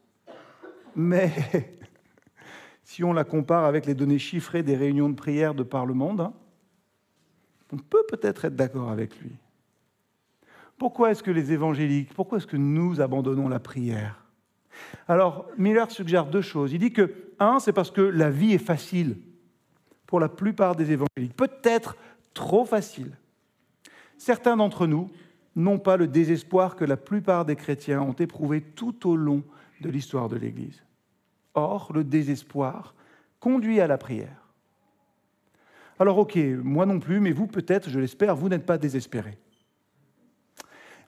mais 0.96 1.32
si 2.84 3.04
on 3.04 3.14
la 3.14 3.24
compare 3.24 3.66
avec 3.66 3.86
les 3.86 3.96
données 3.96 4.20
chiffrées 4.20 4.64
des 4.64 4.76
réunions 4.76 5.10
de 5.10 5.16
prière 5.16 5.56
de 5.56 5.64
par 5.64 5.86
le 5.86 5.94
monde, 5.94 6.22
hein, 6.22 6.34
on 7.72 7.78
peut 7.78 8.06
peut-être 8.08 8.46
être, 8.46 8.56
d'accord 8.56 8.90
avec 8.90 9.20
lui. 9.20 9.32
Pourquoi 10.78 11.12
est-ce 11.12 11.24
que 11.24 11.32
les 11.32 11.52
évangéliques, 11.52 12.14
pourquoi 12.14 12.38
est-ce 12.38 12.48
que 12.48 12.58
nous 12.58 13.00
abandonnons 13.02 13.48
la 13.48 13.60
prière? 13.60 14.26
Alors, 15.08 15.48
Miller 15.58 15.90
suggère 15.90 16.26
deux 16.26 16.42
choses. 16.42 16.74
Il 16.74 16.80
dit 16.80 16.92
que, 16.92 17.14
un, 17.40 17.60
c'est 17.60 17.74
parce 17.74 17.92
que 17.92 18.02
la 18.02 18.30
vie 18.30 18.54
est 18.54 18.58
facile 18.58 19.18
pour 20.06 20.20
la 20.20 20.30
plupart 20.30 20.76
des 20.76 20.92
évangéliques, 20.92 21.36
peut-être 21.36 21.96
trop 22.34 22.66
facile. 22.66 23.12
Certains 24.18 24.58
d'entre 24.58 24.88
nous 24.88 25.10
n'ont 25.56 25.80
pas 25.80 25.98
le 25.98 26.08
désespoir 26.08 26.76
que 26.76 26.86
la 26.86 26.98
plupart 26.98 27.46
des 27.46 27.56
chrétiens 27.56 28.02
ont 28.02 28.14
éprouvé 28.14 28.62
tout 28.62 29.10
au 29.10 29.16
long 29.16 29.44
de 29.82 29.90
l'histoire 29.90 30.30
de 30.30 30.36
l'Église. 30.36 30.84
Or, 31.54 31.92
le 31.94 32.04
désespoir 32.04 32.94
conduit 33.40 33.80
à 33.80 33.88
la 33.88 33.98
prière. 33.98 34.50
Alors 35.98 36.18
ok, 36.18 36.38
moi 36.62 36.86
non 36.86 37.00
plus, 37.00 37.22
mais 37.22 37.32
vous 37.32 37.48
peut-être, 37.48 37.90
je 37.90 38.00
l'espère, 38.00 38.36
vous 38.36 38.50
n'êtes 38.50 38.66
pas 38.66 38.78
désespérés. 38.78 39.38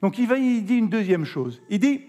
Donc 0.02 0.18
il, 0.18 0.64
dit 0.64 0.76
une 0.76 0.88
deuxième 0.88 1.24
chose. 1.24 1.60
Il 1.68 1.80
dit, 1.80 2.02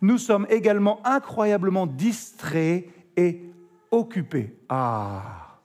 nous 0.00 0.18
sommes 0.18 0.46
également 0.50 1.00
incroyablement 1.06 1.86
distraits 1.86 2.86
et 3.16 3.42
occupés. 3.90 4.56
Ah, 4.68 5.60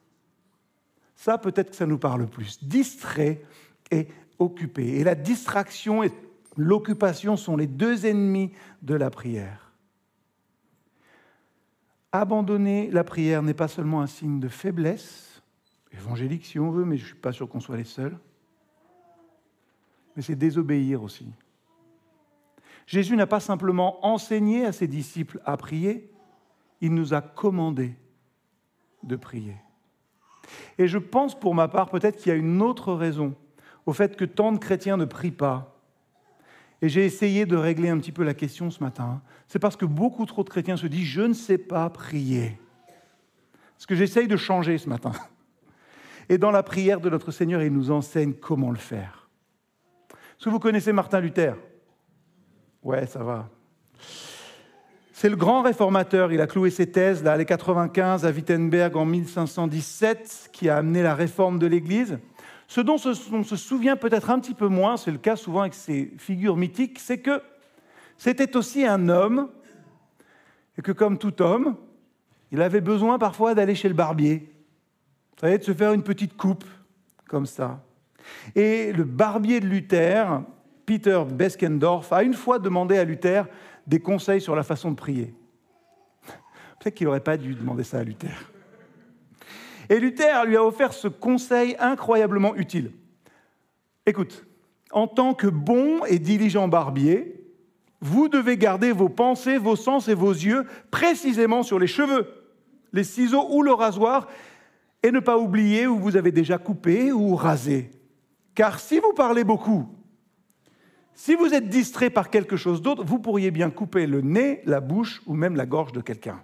ça 1.16 1.38
peut-être 1.38 1.72
que 1.72 1.76
ça 1.76 1.86
nous 1.86 1.98
parle 1.98 2.28
plus. 2.28 2.64
Distrait 2.64 3.42
et 3.92 4.08
occupé. 4.40 5.00
Et 5.00 5.04
la 5.04 5.16
distraction 5.16 6.04
et 6.04 6.12
l'occupation 6.58 7.38
sont 7.38 7.58
les 7.58 7.68
deux 7.68 8.06
ennemis 8.06 8.52
de 8.82 8.96
la 8.96 9.10
prière. 9.10 9.74
Abandonner 12.12 12.90
la 12.92 13.04
prière 13.04 13.44
n'est 13.44 13.54
pas 13.54 13.68
seulement 13.68 14.02
un 14.02 14.08
signe 14.08 14.40
de 14.40 14.48
faiblesse, 14.48 15.42
évangélique 15.92 16.46
si 16.46 16.60
on 16.60 16.72
veut, 16.72 16.86
mais 16.86 16.98
je 16.98 17.04
ne 17.04 17.08
suis 17.08 17.18
pas 17.18 17.32
sûr 17.32 17.48
qu'on 17.48 17.60
soit 17.60 17.78
les 17.78 17.84
seuls, 17.84 18.18
mais 20.16 20.22
c'est 20.22 20.36
désobéir 20.36 21.04
aussi. 21.04 21.28
Jésus 22.90 23.16
n'a 23.16 23.28
pas 23.28 23.40
simplement 23.40 24.04
enseigné 24.04 24.66
à 24.66 24.72
ses 24.72 24.88
disciples 24.88 25.40
à 25.46 25.58
prier, 25.58 26.12
il 26.82 26.92
nous 26.92 27.14
a 27.14 27.22
commandé 27.22 27.96
de 29.04 29.16
prier. 29.16 29.58
Et 30.80 30.88
je 30.88 30.98
pense 30.98 31.40
pour 31.40 31.54
ma 31.54 31.68
part 31.68 31.92
peut-être 31.92 32.18
qu'il 32.18 32.30
y 32.30 32.32
a 32.32 32.36
une 32.36 32.64
autre 32.64 32.94
raison 32.94 33.36
au 33.86 33.94
fait 33.94 34.16
que 34.16 34.26
tant 34.26 34.52
de 34.52 34.58
chrétiens 34.58 34.98
ne 34.98 35.06
prient 35.06 35.30
pas 35.30 35.76
et 36.82 36.90
j'ai 36.90 37.06
essayé 37.06 37.46
de 37.46 37.56
régler 37.56 37.90
un 37.90 38.00
petit 38.00 38.12
peu 38.12 38.24
la 38.24 38.34
question 38.34 38.72
ce 38.72 38.84
matin. 38.84 39.22
C'est 39.48 39.60
parce 39.60 39.76
que 39.76 39.86
beaucoup 39.86 40.26
trop 40.26 40.44
de 40.44 40.50
chrétiens 40.50 40.76
se 40.76 40.88
disent 40.88 41.10
Je 41.10 41.22
ne 41.22 41.34
sais 41.34 41.60
pas 41.60 41.88
prier. 41.92 42.60
Ce 43.78 43.86
que 43.86 43.94
j'essaye 43.94 44.28
de 44.28 44.36
changer 44.36 44.80
ce 44.80 44.90
matin. 44.90 45.12
Et 46.28 46.40
dans 46.40 46.50
la 46.50 46.64
prière 46.64 47.02
de 47.02 47.10
notre 47.12 47.30
Seigneur, 47.30 47.62
il 47.62 47.72
nous 47.72 47.92
enseigne 47.92 48.34
comment 48.34 48.72
le 48.72 48.78
faire. 48.78 49.30
Est-ce 50.12 50.46
que 50.46 50.50
vous 50.50 50.60
connaissez 50.60 50.92
Martin 50.92 51.20
Luther? 51.20 51.54
Ouais, 52.84 53.06
ça 53.06 53.24
va. 53.24 53.50
C'est 55.12 55.30
le 55.30 55.36
grand 55.36 55.62
réformateur. 55.62 56.32
Il 56.32 56.40
a 56.40 56.48
cloué 56.48 56.70
ses 56.70 56.90
thèses 56.90 57.24
là, 57.24 57.36
les 57.36 57.46
95 57.46 58.26
à 58.26 58.32
Wittenberg 58.32 58.96
en 58.96 59.06
1517, 59.06 60.50
qui 60.54 60.70
a 60.70 60.78
amené 60.78 61.04
la 61.04 61.14
réforme 61.14 61.60
de 61.60 61.68
l'Église. 61.68 62.20
Ce 62.68 62.80
dont 62.82 62.98
on 63.34 63.44
se 63.44 63.56
souvient 63.56 63.96
peut-être 63.96 64.30
un 64.30 64.40
petit 64.40 64.54
peu 64.54 64.68
moins, 64.68 64.96
c'est 64.96 65.12
le 65.12 65.18
cas 65.18 65.36
souvent 65.36 65.62
avec 65.62 65.74
ces 65.74 66.14
figures 66.18 66.56
mythiques, 66.56 67.00
c'est 67.00 67.18
que 67.18 67.42
c'était 68.18 68.56
aussi 68.56 68.86
un 68.86 69.10
homme, 69.10 69.50
et 70.78 70.82
que 70.82 70.92
comme 70.92 71.18
tout 71.18 71.42
homme, 71.42 71.76
il 72.52 72.62
avait 72.62 72.80
besoin 72.80 73.18
parfois 73.18 73.56
d'aller 73.56 73.76
chez 73.76 73.90
le 73.90 73.96
barbier, 73.96 74.54
vous 75.42 75.58
de 75.58 75.64
se 75.64 75.74
faire 75.74 75.94
une 75.94 76.04
petite 76.04 76.38
coupe, 76.38 76.66
comme 77.28 77.46
ça. 77.46 77.84
Et 78.56 78.94
le 78.94 79.04
barbier 79.04 79.60
de 79.60 79.66
Luther, 79.66 80.42
Peter 80.90 81.22
Beskendorf, 81.32 82.12
a 82.12 82.24
une 82.24 82.34
fois 82.34 82.58
demandé 82.58 82.98
à 82.98 83.04
Luther 83.04 83.46
des 83.86 84.00
conseils 84.00 84.42
sur 84.42 84.56
la 84.56 84.64
façon 84.64 84.90
de 84.90 84.96
prier. 84.96 85.36
Peut-être 86.80 86.96
qu'il 86.96 87.06
n'aurait 87.06 87.20
pas 87.20 87.38
dû 87.38 87.54
demander 87.54 87.84
ça 87.84 88.00
à 88.00 88.04
Luther. 88.04 88.52
Et 89.88 90.00
Luther 90.00 90.46
lui 90.48 90.58
a 90.58 90.66
offert 90.66 90.94
ce 90.94 91.08
conseil 91.08 91.76
incroyablement 91.78 92.56
utile. 92.56 92.92
Écoute, 94.08 94.48
en 94.92 95.06
tant 95.06 95.36
que 95.36 95.46
bon 95.46 96.04
et 96.06 96.18
diligent 96.18 96.68
barbier, 96.68 97.40
vous 98.02 98.28
devez 98.28 98.58
garder 98.58 98.92
vos 98.92 99.10
pensées, 99.10 99.60
vos 99.60 99.76
sens 99.76 100.08
et 100.08 100.16
vos 100.16 100.34
yeux 100.34 100.66
précisément 100.90 101.62
sur 101.62 101.78
les 101.78 101.86
cheveux, 101.86 102.26
les 102.94 103.04
ciseaux 103.04 103.46
ou 103.52 103.62
le 103.62 103.74
rasoir, 103.74 104.28
et 105.04 105.12
ne 105.12 105.20
pas 105.20 105.38
oublier 105.38 105.86
où 105.86 106.00
vous 106.00 106.18
avez 106.18 106.32
déjà 106.32 106.58
coupé 106.58 107.12
ou 107.12 107.36
rasé. 107.36 107.92
Car 108.56 108.80
si 108.80 108.98
vous 108.98 109.14
parlez 109.14 109.44
beaucoup, 109.44 109.88
si 111.20 111.36
vous 111.36 111.54
êtes 111.54 111.68
distrait 111.68 112.10
par 112.10 112.30
quelque 112.30 112.56
chose 112.56 112.82
d'autre, 112.82 113.04
vous 113.04 113.20
pourriez 113.20 113.52
bien 113.52 113.70
couper 113.72 114.08
le 114.08 114.22
nez, 114.22 114.62
la 114.64 114.80
bouche 114.80 115.22
ou 115.26 115.34
même 115.34 115.58
la 115.58 115.66
gorge 115.66 115.92
de 115.92 116.00
quelqu'un. 116.00 116.42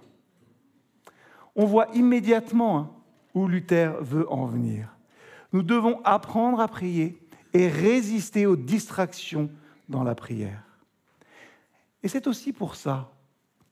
On 1.54 1.64
voit 1.64 1.88
immédiatement 1.94 2.78
hein, 2.78 2.90
où 3.32 3.48
Luther 3.48 3.96
veut 4.02 4.30
en 4.30 4.44
venir. 4.44 4.94
Nous 5.54 5.62
devons 5.62 6.02
apprendre 6.04 6.60
à 6.60 6.68
prier 6.68 7.18
et 7.54 7.68
résister 7.68 8.44
aux 8.44 8.54
distractions 8.54 9.48
dans 9.88 10.04
la 10.04 10.14
prière. 10.14 10.62
Et 12.02 12.08
c'est 12.08 12.26
aussi 12.26 12.52
pour 12.52 12.74
ça 12.74 13.10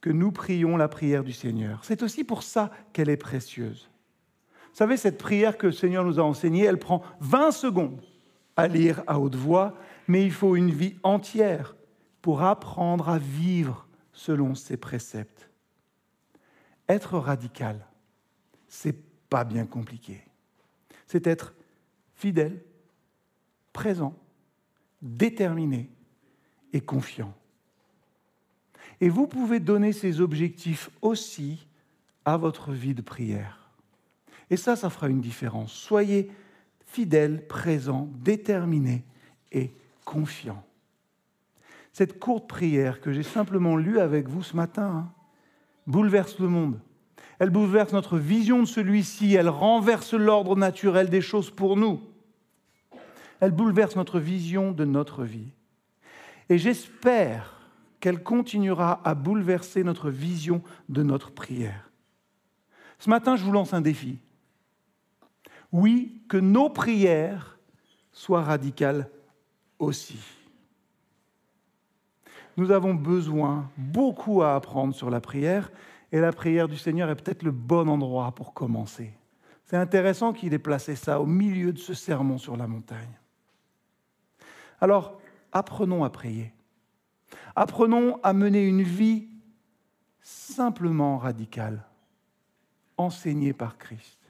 que 0.01 0.09
nous 0.09 0.33
prions 0.33 0.79
la 0.79 0.89
prière 0.89 1.23
du 1.23 1.35
Seigneur. 1.35 1.81
C'est 1.85 2.03
aussi 2.03 2.25
pour 2.25 2.43
ça 2.43 2.71
qu'elle 2.95 3.11
est 3.11 3.19
précieuse. 3.19 3.91
Vous 4.71 4.79
savez, 4.79 4.97
cette 4.97 5.19
prière 5.19 5.59
que 5.59 5.67
le 5.67 5.75
Seigneur 5.75 6.03
nous 6.03 6.19
a 6.19 6.23
enseignée, 6.23 6.65
elle 6.65 6.79
prend 6.79 7.03
20 7.21 7.51
secondes 7.51 8.01
à 8.57 8.69
lire 8.69 9.03
à 9.07 9.19
haute 9.19 9.35
voix, 9.35 9.77
mais 10.09 10.25
il 10.25 10.33
faut 10.33 10.57
une 10.57 10.71
vie 10.71 10.97
entière 11.03 11.75
pour 12.23 12.43
apprendre 12.43 13.09
à 13.09 13.19
vivre 13.19 13.87
selon 14.13 14.55
ses 14.55 14.77
préceptes. 14.77 15.51
Être 16.89 17.19
radical, 17.19 17.87
c'est 18.69 18.97
pas 19.29 19.45
bien 19.45 19.67
compliqué. 19.67 20.23
C'est 21.07 21.27
être 21.27 21.55
fidèle, 22.15 22.63
présent, 23.73 24.17
déterminé 25.03 25.91
et 26.73 26.81
confiant. 26.81 27.35
Et 29.01 29.09
vous 29.09 29.27
pouvez 29.27 29.61
donner 29.61 29.93
ces 29.93 30.21
objectifs 30.21 30.91
aussi 31.03 31.67
à 32.25 32.37
votre 32.37 32.73
vie 32.73 32.95
de 32.95 33.03
prière. 33.03 33.71
Et 34.51 34.57
ça, 34.57 34.77
ça 34.77 34.91
fera 34.91 35.09
une 35.09 35.21
différence. 35.21 35.73
Soyez 35.73 36.31
fidèles, 36.95 37.45
présents, 37.49 38.09
déterminés 38.21 39.05
et 39.51 39.73
confiants. 40.05 40.65
Cette 41.93 42.21
courte 42.21 42.49
prière 42.49 43.01
que 43.01 43.13
j'ai 43.13 43.25
simplement 43.25 43.77
lue 43.77 43.99
avec 43.99 44.29
vous 44.29 44.45
ce 44.45 44.55
matin 44.55 44.87
hein, 44.87 45.13
bouleverse 45.89 46.39
le 46.39 46.49
monde. 46.49 46.79
Elle 47.41 47.51
bouleverse 47.51 47.93
notre 47.93 48.17
vision 48.17 48.61
de 48.61 48.67
celui-ci, 48.67 49.35
elle 49.35 49.49
renverse 49.49 50.15
l'ordre 50.15 50.57
naturel 50.57 51.11
des 51.11 51.21
choses 51.21 51.51
pour 51.51 51.77
nous. 51.77 52.01
Elle 53.41 53.51
bouleverse 53.51 53.97
notre 53.97 54.21
vision 54.21 54.71
de 54.71 54.85
notre 54.85 55.25
vie. 55.25 55.53
Et 56.49 56.59
j'espère 56.59 57.61
qu'elle 57.99 58.23
continuera 58.23 59.01
à 59.05 59.15
bouleverser 59.15 59.83
notre 59.83 60.11
vision 60.11 60.63
de 60.89 61.03
notre 61.03 61.33
prière. 61.33 61.91
Ce 63.01 63.11
matin, 63.11 63.35
je 63.35 63.45
vous 63.45 63.53
lance 63.53 63.75
un 63.75 63.81
défi. 63.81 64.21
Oui, 65.75 66.23
que 66.29 66.37
nos 66.37 66.71
prières 66.71 67.59
soient 68.13 68.45
radicales 68.45 69.11
aussi. 69.81 70.21
Nous 72.57 72.71
avons 72.71 72.95
besoin, 72.95 73.69
beaucoup 73.77 74.43
à 74.43 74.55
apprendre 74.55 74.95
sur 74.95 75.11
la 75.11 75.21
prière, 75.21 75.73
et 76.13 76.21
la 76.21 76.31
prière 76.31 76.69
du 76.69 76.77
Seigneur 76.77 77.11
est 77.11 77.17
peut-être 77.17 77.43
le 77.43 77.51
bon 77.51 77.89
endroit 77.89 78.33
pour 78.37 78.55
commencer. 78.55 79.13
C'est 79.65 79.77
intéressant 79.77 80.33
qu'il 80.33 80.55
ait 80.55 80.61
placé 80.61 80.95
ça 80.95 81.21
au 81.21 81.27
milieu 81.27 81.73
de 81.73 81.81
ce 81.81 81.93
sermon 81.93 82.39
sur 82.39 82.57
la 82.57 82.69
montagne. 82.69 83.19
Alors, 84.81 85.21
apprenons 85.51 86.05
à 86.05 86.11
prier. 86.11 86.55
Apprenons 87.57 88.21
à 88.23 88.33
mener 88.33 88.65
une 88.65 88.85
vie 88.85 89.27
simplement 90.23 91.19
radicale, 91.19 91.85
enseignée 92.97 93.53
par 93.53 93.77
Christ. 93.77 94.24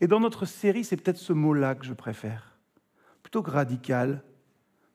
Et 0.00 0.06
dans 0.06 0.20
notre 0.20 0.46
série, 0.46 0.84
c'est 0.84 0.96
peut-être 0.96 1.18
ce 1.18 1.32
mot-là 1.32 1.74
que 1.74 1.84
je 1.84 1.94
préfère. 1.94 2.56
Plutôt 3.22 3.42
que 3.42 3.50
radical, 3.50 4.22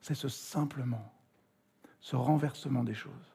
c'est 0.02 0.16
ce 0.16 0.28
simplement, 0.28 1.14
ce 2.00 2.16
renversement 2.16 2.84
des 2.84 2.94
choses. 2.94 3.33